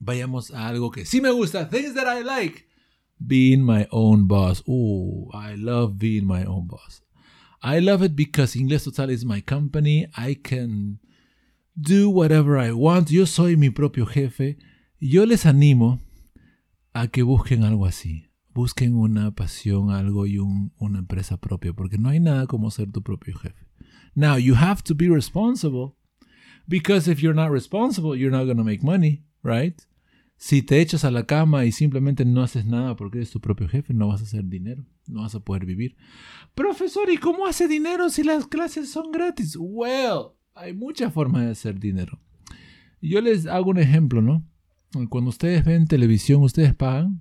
vayamos 0.00 0.50
a 0.52 0.68
algo 0.68 0.90
que 0.90 1.04
sí 1.04 1.20
me 1.20 1.30
gusta. 1.30 1.68
Things 1.68 1.94
that 1.94 2.06
I 2.06 2.22
like. 2.24 2.66
Being 3.18 3.64
my 3.64 3.86
own 3.90 4.26
boss. 4.26 4.62
Oh, 4.66 5.30
I 5.32 5.56
love 5.56 5.98
being 5.98 6.26
my 6.26 6.44
own 6.44 6.66
boss. 6.66 7.02
I 7.62 7.80
love 7.80 8.04
it 8.04 8.14
because 8.14 8.58
Inglés 8.58 8.84
Total 8.84 9.10
is 9.10 9.24
my 9.24 9.40
company. 9.40 10.06
I 10.16 10.34
can 10.34 11.00
do 11.74 12.10
whatever 12.10 12.58
I 12.58 12.72
want. 12.72 13.08
Yo 13.08 13.26
soy 13.26 13.56
mi 13.56 13.70
propio 13.70 14.06
jefe. 14.06 14.58
Yo 15.00 15.24
les 15.24 15.46
animo 15.46 16.00
a 16.92 17.08
que 17.08 17.22
busquen 17.22 17.64
algo 17.64 17.86
así. 17.86 18.30
Busquen 18.52 18.94
una 18.94 19.34
pasión, 19.34 19.90
algo 19.90 20.26
y 20.26 20.38
una 20.38 20.98
empresa 20.98 21.38
propia, 21.38 21.72
porque 21.72 21.98
no 21.98 22.10
hay 22.10 22.20
nada 22.20 22.46
como 22.46 22.70
ser 22.70 22.92
tu 22.92 23.02
propio 23.02 23.36
jefe. 23.36 23.63
Now, 24.14 24.36
you 24.36 24.54
have 24.54 24.82
to 24.84 24.94
be 24.94 25.08
responsible 25.08 25.96
because 26.68 27.08
if 27.08 27.20
you're 27.20 27.34
not 27.34 27.50
responsible, 27.50 28.16
you're 28.16 28.30
not 28.30 28.44
going 28.44 28.58
to 28.58 28.64
make 28.64 28.82
money, 28.82 29.24
right? 29.42 29.80
Si 30.36 30.62
te 30.62 30.80
echas 30.80 31.04
a 31.04 31.10
la 31.10 31.24
cama 31.26 31.64
y 31.64 31.72
simplemente 31.72 32.24
no 32.24 32.42
haces 32.42 32.66
nada 32.66 32.96
porque 32.96 33.18
eres 33.18 33.30
tu 33.30 33.40
propio 33.40 33.68
jefe, 33.68 33.94
no 33.94 34.08
vas 34.08 34.20
a 34.20 34.24
hacer 34.24 34.44
dinero, 34.44 34.84
no 35.06 35.22
vas 35.22 35.34
a 35.34 35.40
poder 35.40 35.64
vivir. 35.64 35.96
Profesor, 36.54 37.10
¿y 37.10 37.18
cómo 37.18 37.46
hace 37.46 37.68
dinero 37.68 38.10
si 38.10 38.24
las 38.24 38.46
clases 38.46 38.90
son 38.90 39.10
gratis? 39.10 39.56
Well, 39.58 40.32
hay 40.54 40.74
muchas 40.74 41.12
formas 41.12 41.44
de 41.44 41.50
hacer 41.50 41.78
dinero. 41.78 42.20
Yo 43.00 43.20
les 43.20 43.46
hago 43.46 43.70
un 43.70 43.78
ejemplo, 43.78 44.22
¿no? 44.22 44.44
Cuando 45.08 45.30
ustedes 45.30 45.64
ven 45.64 45.86
televisión, 45.86 46.42
¿ustedes 46.42 46.74
pagan? 46.74 47.20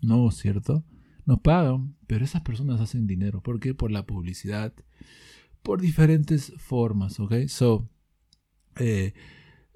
No, 0.00 0.30
¿cierto? 0.30 0.84
No 1.26 1.42
pagan, 1.42 1.96
pero 2.06 2.24
esas 2.24 2.42
personas 2.42 2.80
hacen 2.80 3.06
dinero. 3.06 3.42
¿Por 3.42 3.60
qué? 3.60 3.74
Por 3.74 3.90
la 3.90 4.06
publicidad, 4.06 4.72
por 5.62 5.80
diferentes 5.80 6.52
formas, 6.58 7.18
¿ok? 7.20 7.46
So, 7.48 7.88
eh, 8.78 9.14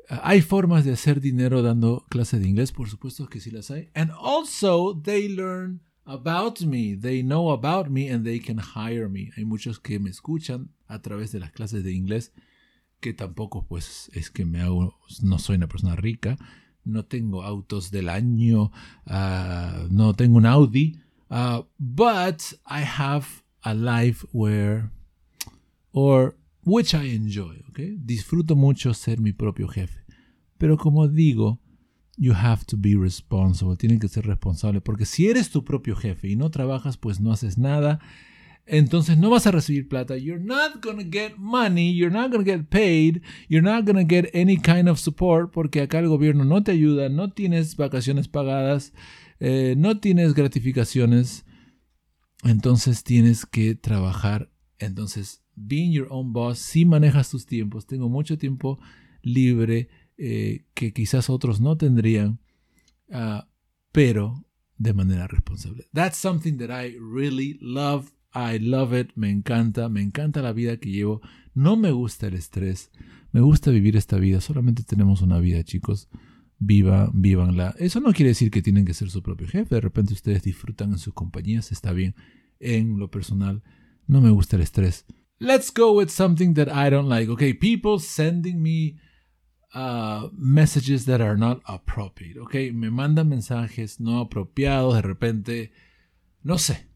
hay 0.09 0.43
formas 0.43 0.85
de 0.85 0.93
hacer 0.93 1.21
dinero 1.21 1.63
dando 1.63 2.05
clases 2.09 2.41
de 2.41 2.49
inglés, 2.49 2.73
por 2.73 2.89
supuesto 2.89 3.29
que 3.29 3.41
sí 3.41 3.51
las 3.51 3.71
hay. 3.71 3.91
And 3.95 4.11
also, 4.11 5.01
they 5.01 5.29
learn 5.29 5.81
about 6.05 6.61
me, 6.63 6.97
they 6.97 7.23
know 7.23 7.53
about 7.53 7.89
me 7.89 8.11
and 8.11 8.25
they 8.25 8.41
can 8.41 8.59
hire 8.59 9.09
me. 9.09 9.31
Hay 9.37 9.45
muchos 9.45 9.79
que 9.79 9.99
me 9.99 10.11
escuchan 10.11 10.71
a 10.87 11.01
través 11.01 11.33
de 11.33 11.41
las 11.41 11.53
clases 11.53 11.85
de 11.85 11.93
inglés 11.93 12.33
que 13.03 13.13
tampoco 13.13 13.67
pues 13.67 14.11
es 14.15 14.31
que 14.31 14.45
me 14.45 14.63
hago, 14.63 14.95
no 15.23 15.39
soy 15.39 15.57
una 15.57 15.67
persona 15.67 15.97
rica, 15.97 16.39
no 16.85 17.05
tengo 17.05 17.43
autos 17.43 17.91
del 17.91 18.09
año, 18.09 18.71
uh, 19.07 19.89
no 19.91 20.15
tengo 20.15 20.39
un 20.39 20.47
Audi, 20.47 21.01
uh, 21.29 21.65
but 21.79 22.43
I 22.65 22.83
have 22.83 23.27
a 23.63 23.75
life 23.75 24.25
where, 24.33 24.91
or 25.93 26.37
which 26.65 26.95
I 26.95 27.15
enjoy, 27.15 27.63
okay? 27.71 27.97
Disfruto 27.99 28.57
mucho 28.57 28.95
ser 28.95 29.21
mi 29.21 29.33
propio 29.33 29.69
jefe. 29.69 30.05
Pero 30.59 30.77
como 30.77 31.09
digo, 31.09 31.61
you 32.17 32.33
have 32.35 32.65
to 32.67 32.77
be 32.77 32.95
responsible, 32.97 33.77
tienen 33.77 33.99
que 33.99 34.09
ser 34.09 34.27
responsable, 34.27 34.81
porque 34.81 35.07
si 35.07 35.29
eres 35.29 35.51
tu 35.51 35.65
propio 35.65 35.97
jefe 35.97 36.29
y 36.29 36.37
no 36.37 36.51
trabajas, 36.51 36.97
pues 36.97 37.21
no 37.21 37.33
haces 37.33 37.59
nada 37.59 38.01
entonces 38.67 39.19
no 39.19 39.31
vas 39.31 39.47
a 39.47 39.51
recibir 39.51 39.89
plata. 39.89 40.17
You're 40.17 40.43
not 40.43 40.81
to 40.83 40.97
get 41.11 41.37
money, 41.37 41.93
you're 41.93 42.13
not 42.13 42.33
to 42.33 42.45
get 42.45 42.69
paid, 42.69 43.23
you're 43.49 43.63
not 43.63 43.87
to 43.87 44.05
get 44.05 44.31
any 44.35 44.57
kind 44.57 44.89
of 44.89 44.99
support 44.99 45.51
porque 45.53 45.81
acá 45.81 45.99
el 45.99 46.09
gobierno 46.09 46.45
no 46.45 46.63
te 46.63 46.73
ayuda, 46.73 47.09
no 47.09 47.33
tienes 47.33 47.77
vacaciones 47.77 48.29
pagadas, 48.29 48.93
eh, 49.41 49.75
no 49.77 49.99
tienes 49.99 50.35
gratificaciones. 50.35 51.45
Entonces 52.45 53.05
tienes 53.05 53.47
que 53.47 53.75
trabajar. 53.75 54.51
Entonces, 54.79 55.42
being 55.55 55.93
your 55.93 56.09
own 56.11 56.33
boss, 56.33 56.59
si 56.59 56.85
manejas 56.85 57.31
tus 57.31 57.47
tiempos. 57.47 57.87
Tengo 57.87 58.09
mucho 58.09 58.39
tiempo 58.39 58.79
libre 59.23 59.89
eh, 60.17 60.67
que 60.75 60.93
quizás 60.93 61.31
otros 61.31 61.61
no 61.61 61.77
tendrían, 61.77 62.41
uh, 63.09 63.43
pero 63.93 64.47
de 64.79 64.93
manera 64.93 65.27
responsable. 65.27 65.87
That's 65.93 66.17
something 66.17 66.59
that 66.59 66.71
I 66.71 66.97
really 66.99 67.59
love 67.61 68.13
I 68.35 68.59
love 68.59 68.99
it, 68.99 69.11
me 69.15 69.31
encanta, 69.31 69.89
me 69.89 70.01
encanta 70.01 70.41
la 70.41 70.53
vida 70.53 70.79
que 70.79 70.91
llevo. 70.91 71.21
No 71.55 71.77
me 71.77 71.91
gusta 71.91 72.29
el 72.29 72.35
estrés, 72.35 72.91
me 73.31 73.41
gusta 73.41 73.71
vivir 73.71 73.97
esta 73.97 74.17
vida. 74.17 74.41
Solamente 74.41 74.85
tenemos 74.85 75.21
una 75.23 75.39
vida, 75.39 75.63
chicos. 75.65 76.09
Viva, 76.59 77.11
vívanla. 77.13 77.75
Eso 77.79 78.01
no 78.01 78.13
quiere 78.13 78.29
decir 78.31 78.51
que 78.51 78.63
tienen 78.63 78.85
que 78.85 78.95
ser 78.95 79.11
su 79.11 79.23
propio 79.23 79.49
jefe. 79.49 79.75
De 79.75 79.81
repente 79.81 80.15
ustedes 80.15 80.45
disfrutan 80.45 80.93
en 80.93 80.99
sus 80.99 81.13
compañías, 81.13 81.73
está 81.73 81.93
bien. 81.93 82.15
En 82.61 82.99
lo 82.99 83.11
personal, 83.11 83.63
no 84.07 84.21
me 84.21 84.31
gusta 84.31 84.57
el 84.57 84.63
estrés. 84.63 85.05
Let's 85.43 85.71
go 85.71 85.93
with 85.93 86.11
something 86.11 86.55
that 86.55 86.69
I 86.69 86.89
don't 86.89 87.09
like. 87.09 87.29
Okay, 87.29 87.53
people 87.53 87.99
sending 87.99 88.63
me 88.63 88.97
uh, 89.75 90.29
messages 90.33 91.07
that 91.07 91.21
are 91.21 91.37
not 91.37 91.61
appropriate. 91.67 92.37
Okay, 92.37 92.71
me 92.71 92.91
mandan 92.91 93.29
mensajes 93.29 93.99
no 93.99 94.21
apropiados. 94.25 94.95
De 94.95 95.03
repente, 95.03 95.73
no 96.45 96.59
sé, 96.59 96.87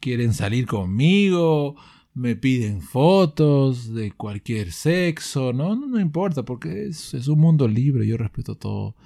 quieren 0.00 0.34
salir 0.34 0.66
conmigo, 0.66 1.76
me 2.14 2.34
piden 2.34 2.82
fotos 2.82 3.94
de 3.94 4.10
cualquier 4.10 4.72
sexo, 4.72 5.52
no, 5.52 5.76
no, 5.76 5.86
no 5.86 6.00
importa, 6.00 6.44
porque 6.44 6.88
es, 6.88 7.14
es, 7.14 7.28
un 7.28 7.38
mundo 7.38 7.68
libre, 7.68 8.04
yo 8.04 8.16
respeto 8.16 8.56
todo. 8.56 8.96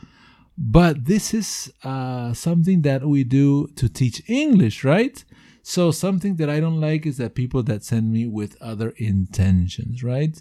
But 0.57 1.05
this 1.05 1.35
is 1.35 1.71
uh, 1.85 2.33
something 2.33 2.81
that 2.83 3.05
we 3.05 3.25
do 3.25 3.69
to 3.77 3.91
teach 3.91 4.23
English, 4.27 4.85
right? 4.85 5.23
So 5.69 5.91
something 5.91 6.37
that 6.37 6.49
I 6.49 6.61
don't 6.61 6.81
like 6.81 7.09
is 7.09 7.17
that 7.17 7.35
people 7.35 7.65
that 7.65 7.83
send 7.83 8.13
me 8.13 8.25
with 8.25 8.57
other 8.61 8.95
intentions, 8.99 10.01
right? 10.05 10.41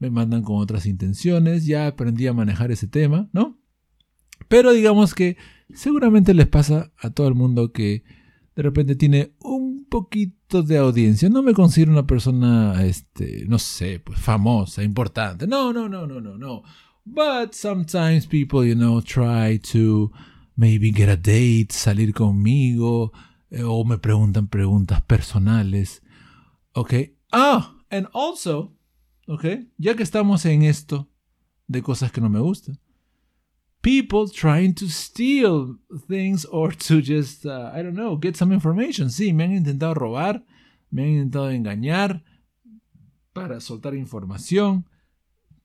Me 0.00 0.10
mandan 0.10 0.42
con 0.42 0.56
otras 0.56 0.84
intenciones, 0.84 1.64
ya 1.64 1.86
aprendí 1.86 2.26
a 2.26 2.32
manejar 2.32 2.72
ese 2.72 2.88
tema, 2.88 3.28
¿no? 3.32 3.56
Pero 4.48 4.72
digamos 4.72 5.14
que 5.14 5.36
seguramente 5.72 6.34
les 6.34 6.48
pasa 6.48 6.90
a 6.98 7.10
todo 7.10 7.28
el 7.28 7.36
mundo 7.36 7.70
que 7.70 8.02
de 8.56 8.62
repente 8.64 8.96
tiene 8.96 9.36
un 9.38 9.86
poquito 9.88 10.64
de 10.64 10.78
audiencia. 10.78 11.28
No 11.28 11.44
me 11.44 11.54
considero 11.54 11.92
una 11.92 12.08
persona, 12.08 12.84
este, 12.84 13.44
no 13.46 13.60
sé, 13.60 14.00
pues 14.00 14.18
famosa, 14.18 14.82
importante. 14.82 15.46
No, 15.46 15.72
no, 15.72 15.88
no, 15.88 16.04
no, 16.04 16.20
no, 16.20 16.36
no. 16.36 16.64
But 17.04 17.52
sometimes 17.52 18.26
people, 18.26 18.66
you 18.66 18.74
know, 18.74 19.00
try 19.00 19.60
to 19.72 20.10
maybe 20.56 20.90
get 20.90 21.08
a 21.08 21.16
date, 21.16 21.68
salir 21.70 22.12
conmigo, 22.12 23.12
o 23.62 23.84
me 23.84 23.98
preguntan 23.98 24.48
preguntas 24.48 25.02
personales. 25.02 26.02
Ok. 26.72 26.94
Ah, 27.30 27.76
and 27.90 28.08
also, 28.12 28.76
ok, 29.26 29.44
ya 29.78 29.94
que 29.94 30.02
estamos 30.02 30.44
en 30.46 30.62
esto 30.62 31.08
de 31.66 31.82
cosas 31.82 32.10
que 32.10 32.20
no 32.20 32.28
me 32.28 32.40
gustan 32.40 32.78
people 33.84 34.26
trying 34.26 34.72
to 34.72 34.88
steal 34.88 35.76
things 36.08 36.46
or 36.46 36.72
to 36.72 37.02
just, 37.02 37.44
uh, 37.44 37.70
I 37.70 37.82
don't 37.82 37.94
know, 37.94 38.16
get 38.16 38.34
some 38.34 38.50
information. 38.50 39.10
Sí, 39.10 39.34
me 39.34 39.44
han 39.44 39.52
intentado 39.52 39.92
robar, 39.92 40.42
me 40.90 41.02
han 41.02 41.10
intentado 41.10 41.50
engañar 41.50 42.24
para 43.34 43.60
soltar 43.60 43.94
información. 43.94 44.86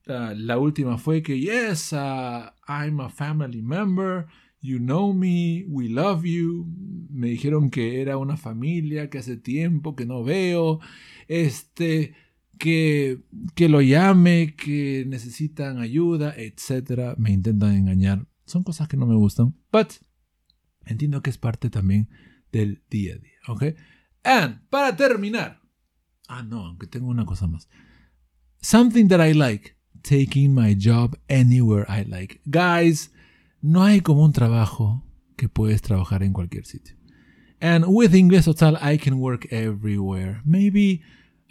Uh, 0.06 0.34
la 0.36 0.58
última 0.58 0.98
fue 0.98 1.24
que, 1.24 1.40
yes, 1.40 1.94
uh, 1.94 2.52
I'm 2.68 3.00
a 3.00 3.10
family 3.10 3.62
member, 3.62 4.28
you 4.62 4.78
know 4.80 5.14
me, 5.14 5.66
we 5.68 5.88
love 5.90 6.26
you. 6.26 6.68
Me 7.10 7.30
dijeron 7.30 7.70
que 7.70 8.02
era 8.02 8.18
una 8.18 8.38
familia 8.38 9.10
que 9.10 9.18
hace 9.18 9.38
tiempo 9.38 9.96
que 9.96 10.06
no 10.06 10.24
veo. 10.24 10.80
Este, 11.28 12.14
que, 12.58 13.22
que 13.56 13.70
lo 13.70 13.82
llame, 13.82 14.56
que 14.56 15.06
necesitan 15.08 15.80
ayuda, 15.80 16.34
etc. 16.38 17.18
Me 17.18 17.32
intentan 17.32 17.76
engañar. 17.76 18.28
Son 18.46 18.64
cosas 18.64 18.88
que 18.88 18.98
no 18.98 19.06
me 19.06 19.16
gustan. 19.16 19.56
But 19.72 19.94
entiendo 20.86 21.22
que 21.22 21.30
es 21.30 21.38
parte 21.38 21.70
también 21.70 22.10
del 22.52 22.84
día 22.90 23.16
a 23.16 23.18
día. 23.18 23.40
¿Ok? 23.48 23.64
And 24.24 24.60
para 24.70 24.96
terminar. 24.96 25.62
Ah, 26.28 26.44
no, 26.44 26.66
aunque 26.66 26.86
tengo 26.86 27.08
una 27.08 27.26
cosa 27.26 27.48
más. 27.48 27.70
Something 28.62 29.08
that 29.08 29.26
I 29.26 29.34
like. 29.34 29.76
Taking 30.02 30.54
my 30.54 30.76
job 30.80 31.18
anywhere 31.28 31.86
I 31.90 32.04
like. 32.06 32.42
Guys, 32.46 33.12
no 33.62 33.84
hay 33.84 34.02
como 34.02 34.24
un 34.24 34.34
trabajo 34.34 35.04
que 35.36 35.50
puedes 35.50 35.82
trabajar 35.82 36.24
en 36.24 36.34
cualquier 36.34 36.66
sitio. 36.66 36.96
And 37.62 37.86
with 37.88 38.14
Inglés 38.16 38.46
Total, 38.46 38.78
I 38.82 38.98
can 38.98 39.20
work 39.20 39.48
everywhere. 39.52 40.42
Maybe 40.46 41.02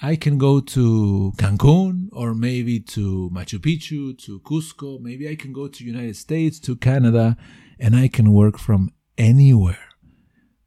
I 0.01 0.16
can 0.16 0.38
go 0.38 0.61
to 0.61 1.33
Cancun 1.37 2.09
or 2.12 2.35
maybe 2.35 2.81
to 2.94 3.31
Machu 3.31 3.59
Picchu, 3.59 4.16
to 4.25 4.40
Cusco. 4.40 5.01
Maybe 5.01 5.29
I 5.29 5.37
can 5.37 5.53
go 5.53 5.68
to 5.68 5.85
United 5.85 6.16
States, 6.16 6.61
to 6.61 6.77
Canada, 6.77 7.37
and 7.79 7.94
I 7.94 8.09
can 8.09 8.33
work 8.33 8.59
from 8.59 8.92
anywhere. 9.18 9.79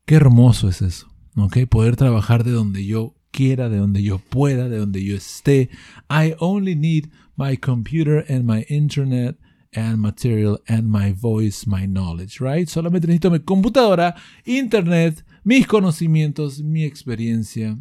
Qué 0.05 0.15
hermoso 0.15 0.67
es 0.67 0.81
eso, 0.81 1.07
¿ok? 1.37 1.65
Poder 1.69 1.95
trabajar 1.95 2.43
de 2.43 2.51
donde 2.51 2.85
yo 2.85 3.15
quiera, 3.31 3.69
de 3.69 3.77
donde 3.77 4.03
yo 4.03 4.19
pueda, 4.19 4.69
de 4.69 4.77
donde 4.77 5.03
yo 5.03 5.15
esté. 5.15 5.69
I 6.09 6.35
only 6.39 6.75
need 6.75 7.09
my 7.37 7.55
computer 7.55 8.25
and 8.27 8.45
my 8.45 8.65
internet 8.69 9.37
and 9.73 9.97
material 9.97 10.61
and 10.67 10.89
my 10.89 11.11
voice, 11.13 11.65
my 11.65 11.85
knowledge, 11.85 12.39
right? 12.39 12.67
Solamente 12.67 13.07
necesito 13.07 13.31
mi 13.31 13.39
computadora, 13.39 14.15
internet, 14.45 15.25
mis 15.43 15.67
conocimientos, 15.67 16.61
mi 16.61 16.83
experiencia 16.83 17.77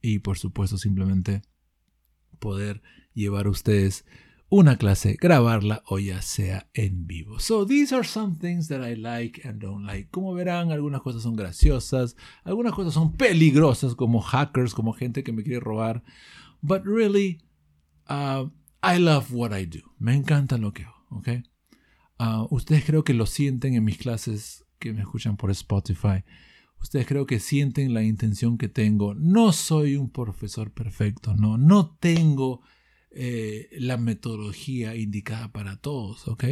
y 0.00 0.18
por 0.20 0.38
supuesto 0.38 0.78
simplemente 0.78 1.42
poder 2.38 2.82
llevar 3.14 3.46
a 3.46 3.50
ustedes 3.50 4.04
una 4.50 4.76
clase, 4.76 5.16
grabarla 5.20 5.82
o 5.86 6.00
ya 6.00 6.20
sea 6.22 6.68
en 6.74 7.06
vivo. 7.06 7.38
So 7.38 7.64
these 7.64 7.94
are 7.94 8.04
some 8.04 8.34
things 8.34 8.66
that 8.68 8.82
I 8.82 8.96
like 8.96 9.48
and 9.48 9.62
don't 9.62 9.86
like. 9.86 10.10
Como 10.10 10.34
verán, 10.34 10.72
algunas 10.72 11.02
cosas 11.02 11.22
son 11.22 11.36
graciosas, 11.36 12.16
algunas 12.42 12.72
cosas 12.72 12.92
son 12.92 13.16
peligrosas 13.16 13.94
como 13.94 14.20
hackers, 14.20 14.74
como 14.74 14.92
gente 14.92 15.22
que 15.22 15.32
me 15.32 15.44
quiere 15.44 15.60
robar. 15.60 16.02
But 16.62 16.84
really, 16.84 17.40
uh, 18.08 18.48
I 18.82 18.98
love 18.98 19.32
what 19.32 19.56
I 19.56 19.66
do. 19.66 19.82
Me 20.00 20.14
encanta 20.14 20.58
lo 20.58 20.72
que 20.72 20.82
hago, 20.82 20.99
¿ok? 21.10 21.28
Uh, 22.18 22.46
ustedes 22.54 22.84
creo 22.84 23.04
que 23.04 23.14
lo 23.14 23.26
sienten 23.26 23.74
en 23.74 23.84
mis 23.84 23.98
clases 23.98 24.64
que 24.78 24.92
me 24.92 25.00
escuchan 25.00 25.36
por 25.36 25.50
Spotify. 25.50 26.24
Ustedes 26.80 27.06
creo 27.06 27.26
que 27.26 27.40
sienten 27.40 27.92
la 27.92 28.02
intención 28.02 28.56
que 28.56 28.68
tengo. 28.68 29.14
No 29.14 29.52
soy 29.52 29.96
un 29.96 30.10
profesor 30.10 30.72
perfecto, 30.72 31.36
no, 31.36 31.58
no 31.58 31.96
tengo 32.00 32.62
eh, 33.10 33.68
la 33.78 33.96
metodología 33.96 34.96
indicada 34.96 35.52
para 35.52 35.76
todos, 35.76 36.26
¿ok? 36.28 36.44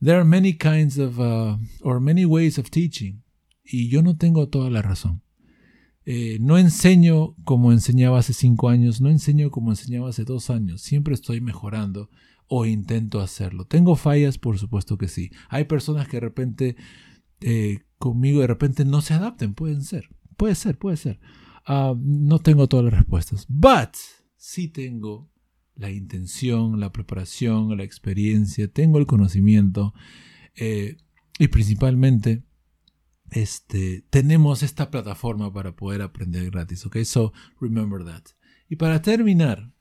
There 0.00 0.14
are 0.14 0.24
many 0.24 0.56
kinds 0.56 0.98
of, 0.98 1.18
uh, 1.18 1.58
or 1.82 2.00
many 2.00 2.24
ways 2.24 2.58
of 2.58 2.70
teaching, 2.70 3.24
y 3.64 3.88
yo 3.88 4.02
no 4.02 4.16
tengo 4.16 4.48
toda 4.48 4.70
la 4.70 4.80
razón. 4.80 5.22
Eh, 6.04 6.38
no 6.40 6.56
enseño 6.56 7.34
como 7.44 7.72
enseñaba 7.72 8.20
hace 8.20 8.32
cinco 8.32 8.70
años, 8.70 9.00
no 9.00 9.10
enseño 9.10 9.50
como 9.50 9.72
enseñaba 9.72 10.08
hace 10.08 10.24
dos 10.24 10.48
años, 10.48 10.80
siempre 10.80 11.12
estoy 11.12 11.40
mejorando 11.40 12.08
o 12.48 12.66
intento 12.66 13.20
hacerlo. 13.20 13.66
¿Tengo 13.66 13.94
fallas? 13.96 14.38
Por 14.38 14.58
supuesto 14.58 14.98
que 14.98 15.08
sí. 15.08 15.30
Hay 15.48 15.64
personas 15.64 16.08
que 16.08 16.16
de 16.16 16.20
repente 16.20 16.76
eh, 17.40 17.80
conmigo 17.98 18.40
de 18.40 18.46
repente 18.46 18.84
no 18.84 19.00
se 19.02 19.14
adapten. 19.14 19.54
Pueden 19.54 19.82
ser. 19.82 20.08
Puede 20.36 20.54
ser, 20.54 20.78
puede 20.78 20.96
ser. 20.96 21.20
Ah, 21.66 21.94
no 21.98 22.38
tengo 22.38 22.68
todas 22.68 22.86
las 22.86 22.94
respuestas. 22.94 23.46
But 23.48 23.94
sí 24.36 24.68
tengo 24.68 25.30
la 25.74 25.90
intención, 25.90 26.80
la 26.80 26.92
preparación, 26.92 27.76
la 27.76 27.84
experiencia, 27.84 28.68
tengo 28.68 28.98
el 28.98 29.06
conocimiento 29.06 29.94
eh, 30.56 30.96
y 31.38 31.48
principalmente 31.48 32.42
este, 33.30 34.04
tenemos 34.10 34.62
esta 34.62 34.90
plataforma 34.90 35.52
para 35.52 35.76
poder 35.76 36.02
aprender 36.02 36.50
gratis. 36.50 36.84
Ok, 36.86 36.98
so 37.04 37.32
remember 37.60 38.04
that. 38.04 38.24
Y 38.68 38.76
para 38.76 39.02
terminar, 39.02 39.72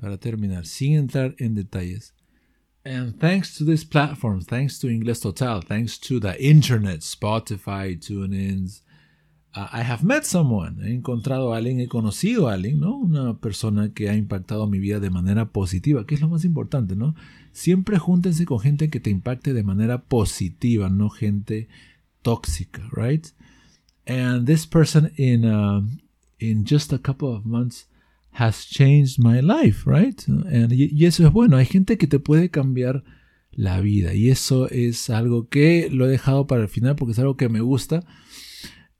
para 0.00 0.16
terminar, 0.16 0.66
sin 0.66 0.94
entrar 0.94 1.34
en 1.38 1.54
detalles. 1.54 2.14
And 2.84 3.18
thanks 3.18 3.58
to 3.58 3.64
this 3.64 3.84
platform, 3.84 4.40
thanks 4.40 4.78
to 4.80 4.88
Inglés 4.88 5.20
Total, 5.20 5.60
thanks 5.60 5.98
to 6.00 6.18
the 6.18 6.34
internet, 6.42 7.00
Spotify, 7.00 7.98
TuneIns, 7.98 8.82
uh, 9.54 9.68
I 9.70 9.82
have 9.82 10.02
met 10.02 10.24
someone. 10.24 10.78
He 10.82 10.94
encontrado 10.94 11.52
a 11.52 11.58
alguien, 11.58 11.80
he 11.80 11.88
conocido 11.88 12.48
a 12.48 12.54
alguien, 12.54 12.80
¿no? 12.80 12.96
Una 12.96 13.38
persona 13.38 13.92
que 13.92 14.08
ha 14.08 14.14
impactado 14.14 14.66
mi 14.66 14.78
vida 14.78 14.98
de 15.00 15.10
manera 15.10 15.50
positiva, 15.50 16.06
que 16.06 16.14
es 16.14 16.22
lo 16.22 16.28
más 16.28 16.44
importante, 16.44 16.96
¿no? 16.96 17.14
Siempre 17.52 17.98
júntense 17.98 18.46
con 18.46 18.60
gente 18.60 18.88
que 18.88 19.00
te 19.00 19.10
impacte 19.10 19.52
de 19.52 19.62
manera 19.62 20.02
positiva, 20.02 20.88
no 20.88 21.10
gente 21.10 21.68
tóxica, 22.22 22.88
right? 22.92 23.26
And 24.06 24.46
this 24.46 24.66
person 24.66 25.12
in 25.16 25.44
uh, 25.44 25.82
in 26.38 26.64
just 26.64 26.92
a 26.92 26.98
couple 26.98 27.28
of 27.28 27.44
months 27.44 27.86
has 28.32 28.66
changed 28.66 29.18
my 29.18 29.40
life, 29.40 29.88
right? 29.88 30.22
And, 30.28 30.72
y, 30.72 31.04
eso 31.04 31.26
es 31.26 31.32
bueno. 31.32 31.56
Hay 31.56 31.66
gente 31.66 31.98
que 31.98 32.06
te 32.06 32.18
puede 32.18 32.50
cambiar 32.50 33.04
la 33.52 33.80
vida 33.80 34.14
y 34.14 34.30
eso 34.30 34.68
es 34.70 35.10
algo 35.10 35.48
que 35.48 35.88
lo 35.90 36.06
he 36.06 36.08
dejado 36.08 36.46
para 36.46 36.62
el 36.62 36.68
final 36.68 36.96
porque 36.96 37.12
es 37.12 37.18
algo 37.18 37.36
que 37.36 37.48
me 37.48 37.60
gusta. 37.60 38.04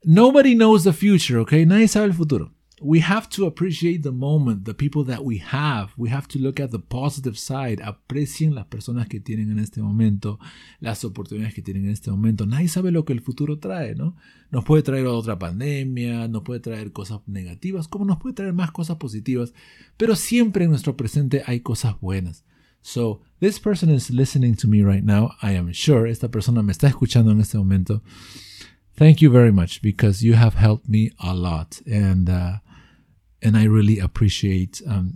Nobody 0.03 0.55
knows 0.55 0.85
the 0.85 0.93
future, 0.93 1.38
okay? 1.38 1.66
Nadie 1.66 1.88
sabe 1.88 2.07
el 2.07 2.14
futuro 2.14 2.55
we 2.83 3.01
have 3.01 3.29
to 3.29 3.47
appreciate 3.47 4.03
the 4.03 4.11
moment, 4.11 4.64
the 4.64 4.73
people 4.73 5.05
that 5.05 5.23
we 5.23 5.38
have. 5.38 5.93
We 5.99 6.09
have 6.09 6.27
to 6.29 6.38
look 6.38 6.59
at 6.59 6.71
the 6.71 6.79
positive 6.79 7.38
side. 7.38 7.83
Aprecien 7.83 8.55
las 8.55 8.66
personas 8.66 9.07
que 9.07 9.21
tienen 9.21 9.51
en 9.51 9.59
este 9.59 9.83
momento, 9.83 10.38
las 10.81 11.05
oportunidades 11.05 11.55
que 11.55 11.61
tienen 11.61 11.85
en 11.85 11.90
este 11.90 12.11
momento. 12.11 12.47
Nadie 12.47 12.69
sabe 12.69 12.90
lo 12.90 13.05
que 13.05 13.12
el 13.12 13.21
futuro 13.21 13.59
trae, 13.59 13.95
¿no? 13.95 14.16
Nos 14.51 14.64
puede 14.64 14.83
traer 14.83 15.07
otra 15.07 15.38
pandemia, 15.38 16.27
nos 16.29 16.43
puede 16.43 16.61
traer 16.61 16.90
cosas 16.90 17.21
negativas, 17.27 17.87
como 17.87 18.07
nos 18.07 18.16
puede 18.16 18.35
traer 18.35 18.55
más 18.55 18.73
cosas 18.73 18.97
positivas, 18.97 19.53
pero 19.99 20.16
siempre 20.16 20.64
en 20.64 20.71
nuestro 20.71 20.97
presente 20.97 21.43
hay 21.47 21.61
cosas 21.61 22.01
buenas. 22.01 22.45
So, 22.81 23.21
this 23.40 23.61
person 23.61 23.90
is 23.90 24.09
listening 24.11 24.55
to 24.57 24.66
me 24.66 24.83
right 24.83 25.05
now. 25.05 25.33
I 25.43 25.55
am 25.55 25.71
sure 25.75 26.11
esta 26.11 26.31
persona 26.31 26.62
me 26.62 26.73
está 26.73 26.88
escuchando 26.88 27.31
en 27.31 27.40
este 27.40 27.59
momento. 27.59 28.03
Thank 28.97 29.19
you 29.21 29.31
very 29.31 29.53
much 29.53 29.83
because 29.83 30.23
you 30.23 30.35
have 30.35 30.55
helped 30.55 30.88
me 30.88 31.11
a 31.19 31.35
lot. 31.35 31.83
And 31.87 32.29
uh, 32.29 32.59
and 33.42 33.57
I 33.57 33.66
really 33.66 33.98
appreciate 34.00 34.83
um, 34.87 35.12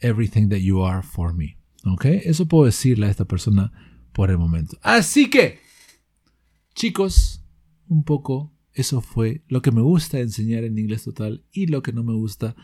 everything 0.00 0.48
that 0.50 0.60
you 0.60 0.82
are 0.82 1.02
for 1.02 1.32
me. 1.32 1.56
¿Ok? 1.84 2.04
Eso 2.24 2.46
puedo 2.46 2.64
decirle 2.64 3.06
a 3.06 3.10
esta 3.10 3.24
persona 3.24 3.72
por 4.12 4.30
el 4.30 4.38
momento. 4.38 4.78
Así 4.82 5.30
que, 5.30 5.60
chicos, 6.74 7.44
un 7.88 8.02
poco 8.04 8.52
eso 8.72 9.00
fue 9.00 9.42
lo 9.48 9.62
que 9.62 9.72
me 9.72 9.80
gusta 9.80 10.20
enseñar 10.20 10.64
en 10.64 10.78
inglés 10.78 11.04
total 11.04 11.44
y 11.50 11.66
lo 11.66 11.82
que 11.82 11.92
no 11.92 12.04
me 12.04 12.12
gusta. 12.12 12.54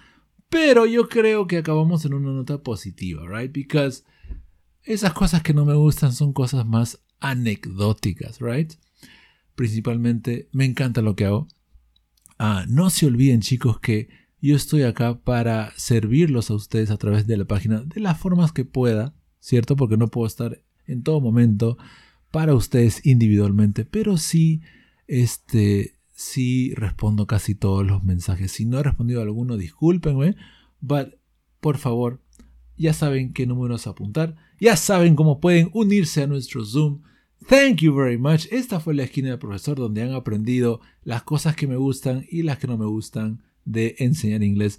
Pero 0.49 0.85
yo 0.85 1.09
creo 1.09 1.47
que 1.47 1.57
acabamos 1.57 2.05
en 2.05 2.15
una 2.15 2.33
nota 2.33 2.63
positiva, 2.63 3.23
right? 3.27 3.51
Because 3.51 4.03
esas 4.83 5.15
cosas 5.15 5.43
que 5.43 5.55
no 5.55 5.65
me 5.65 5.75
gustan 5.75 6.13
son 6.13 6.35
cosas 6.35 6.67
más 6.67 7.01
anecdóticas, 7.21 8.41
right? 8.41 8.75
Principalmente 9.55 10.49
me 10.53 10.67
encanta 10.67 11.01
lo 11.01 11.17
que 11.17 11.25
hago. 11.25 11.49
Ah, 12.39 12.67
no 12.69 12.91
se 12.91 13.07
olviden, 13.07 13.41
chicos, 13.41 13.81
que 13.81 14.09
yo 14.43 14.57
estoy 14.57 14.83
acá 14.83 15.21
para 15.21 15.73
servirlos 15.77 16.51
a 16.51 16.55
ustedes 16.55 16.91
a 16.91 16.97
través 16.97 17.29
de 17.29 17.37
la 17.37 17.45
página 17.45 17.81
de 17.83 18.01
las 18.01 18.19
formas 18.19 18.51
que 18.51 18.65
pueda, 18.65 19.15
¿cierto? 19.39 19.77
Porque 19.77 19.97
no 19.97 20.09
puedo 20.09 20.27
estar 20.27 20.61
en 20.87 21.05
todo 21.05 21.21
momento 21.21 21.79
para 22.33 22.55
ustedes 22.55 23.07
individualmente, 23.07 23.85
pero 23.85 24.17
sí, 24.17 24.61
este, 25.07 25.97
sí 26.13 26.75
respondo 26.75 27.29
casi 27.29 27.55
todos 27.55 27.87
los 27.87 28.03
mensajes. 28.03 28.51
Si 28.51 28.65
no 28.65 28.81
he 28.81 28.83
respondido 28.83 29.21
a 29.21 29.23
alguno, 29.23 29.57
discúlpenme, 29.57 30.35
but 30.81 31.15
por 31.61 31.79
favor, 31.79 32.21
ya 32.77 32.95
saben 32.95 33.33
qué 33.33 33.47
números 33.47 33.87
apuntar, 33.87 34.35
ya 34.59 34.77
saben 34.77 35.15
cómo 35.15 35.39
pueden 35.39 35.71
unirse 35.73 36.21
a 36.21 36.27
nuestro 36.27 36.65
Zoom. 36.65 37.03
Thank 37.49 37.77
you 37.77 37.95
very 37.95 38.19
much. 38.19 38.47
Esta 38.51 38.81
fue 38.81 38.95
la 38.95 39.05
esquina 39.05 39.29
del 39.29 39.39
profesor 39.39 39.77
donde 39.77 40.03
han 40.03 40.15
aprendido 40.15 40.81
las 41.05 41.23
cosas 41.23 41.55
que 41.55 41.69
me 41.69 41.77
gustan 41.77 42.27
y 42.29 42.43
las 42.43 42.59
que 42.59 42.67
no 42.67 42.77
me 42.77 42.87
gustan 42.87 43.43
de 43.65 43.95
enseñar 43.99 44.43
inglés 44.43 44.79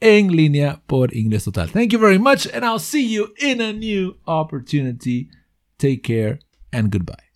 en 0.00 0.34
línea 0.34 0.82
por 0.86 1.14
Inglés 1.16 1.44
Total. 1.44 1.70
Thank 1.70 1.92
you 1.92 1.98
very 1.98 2.18
much 2.18 2.46
and 2.52 2.64
I'll 2.64 2.80
see 2.80 3.06
you 3.06 3.32
in 3.38 3.60
a 3.60 3.72
new 3.72 4.16
opportunity. 4.26 5.28
Take 5.78 6.02
care 6.02 6.40
and 6.72 6.90
goodbye. 6.90 7.31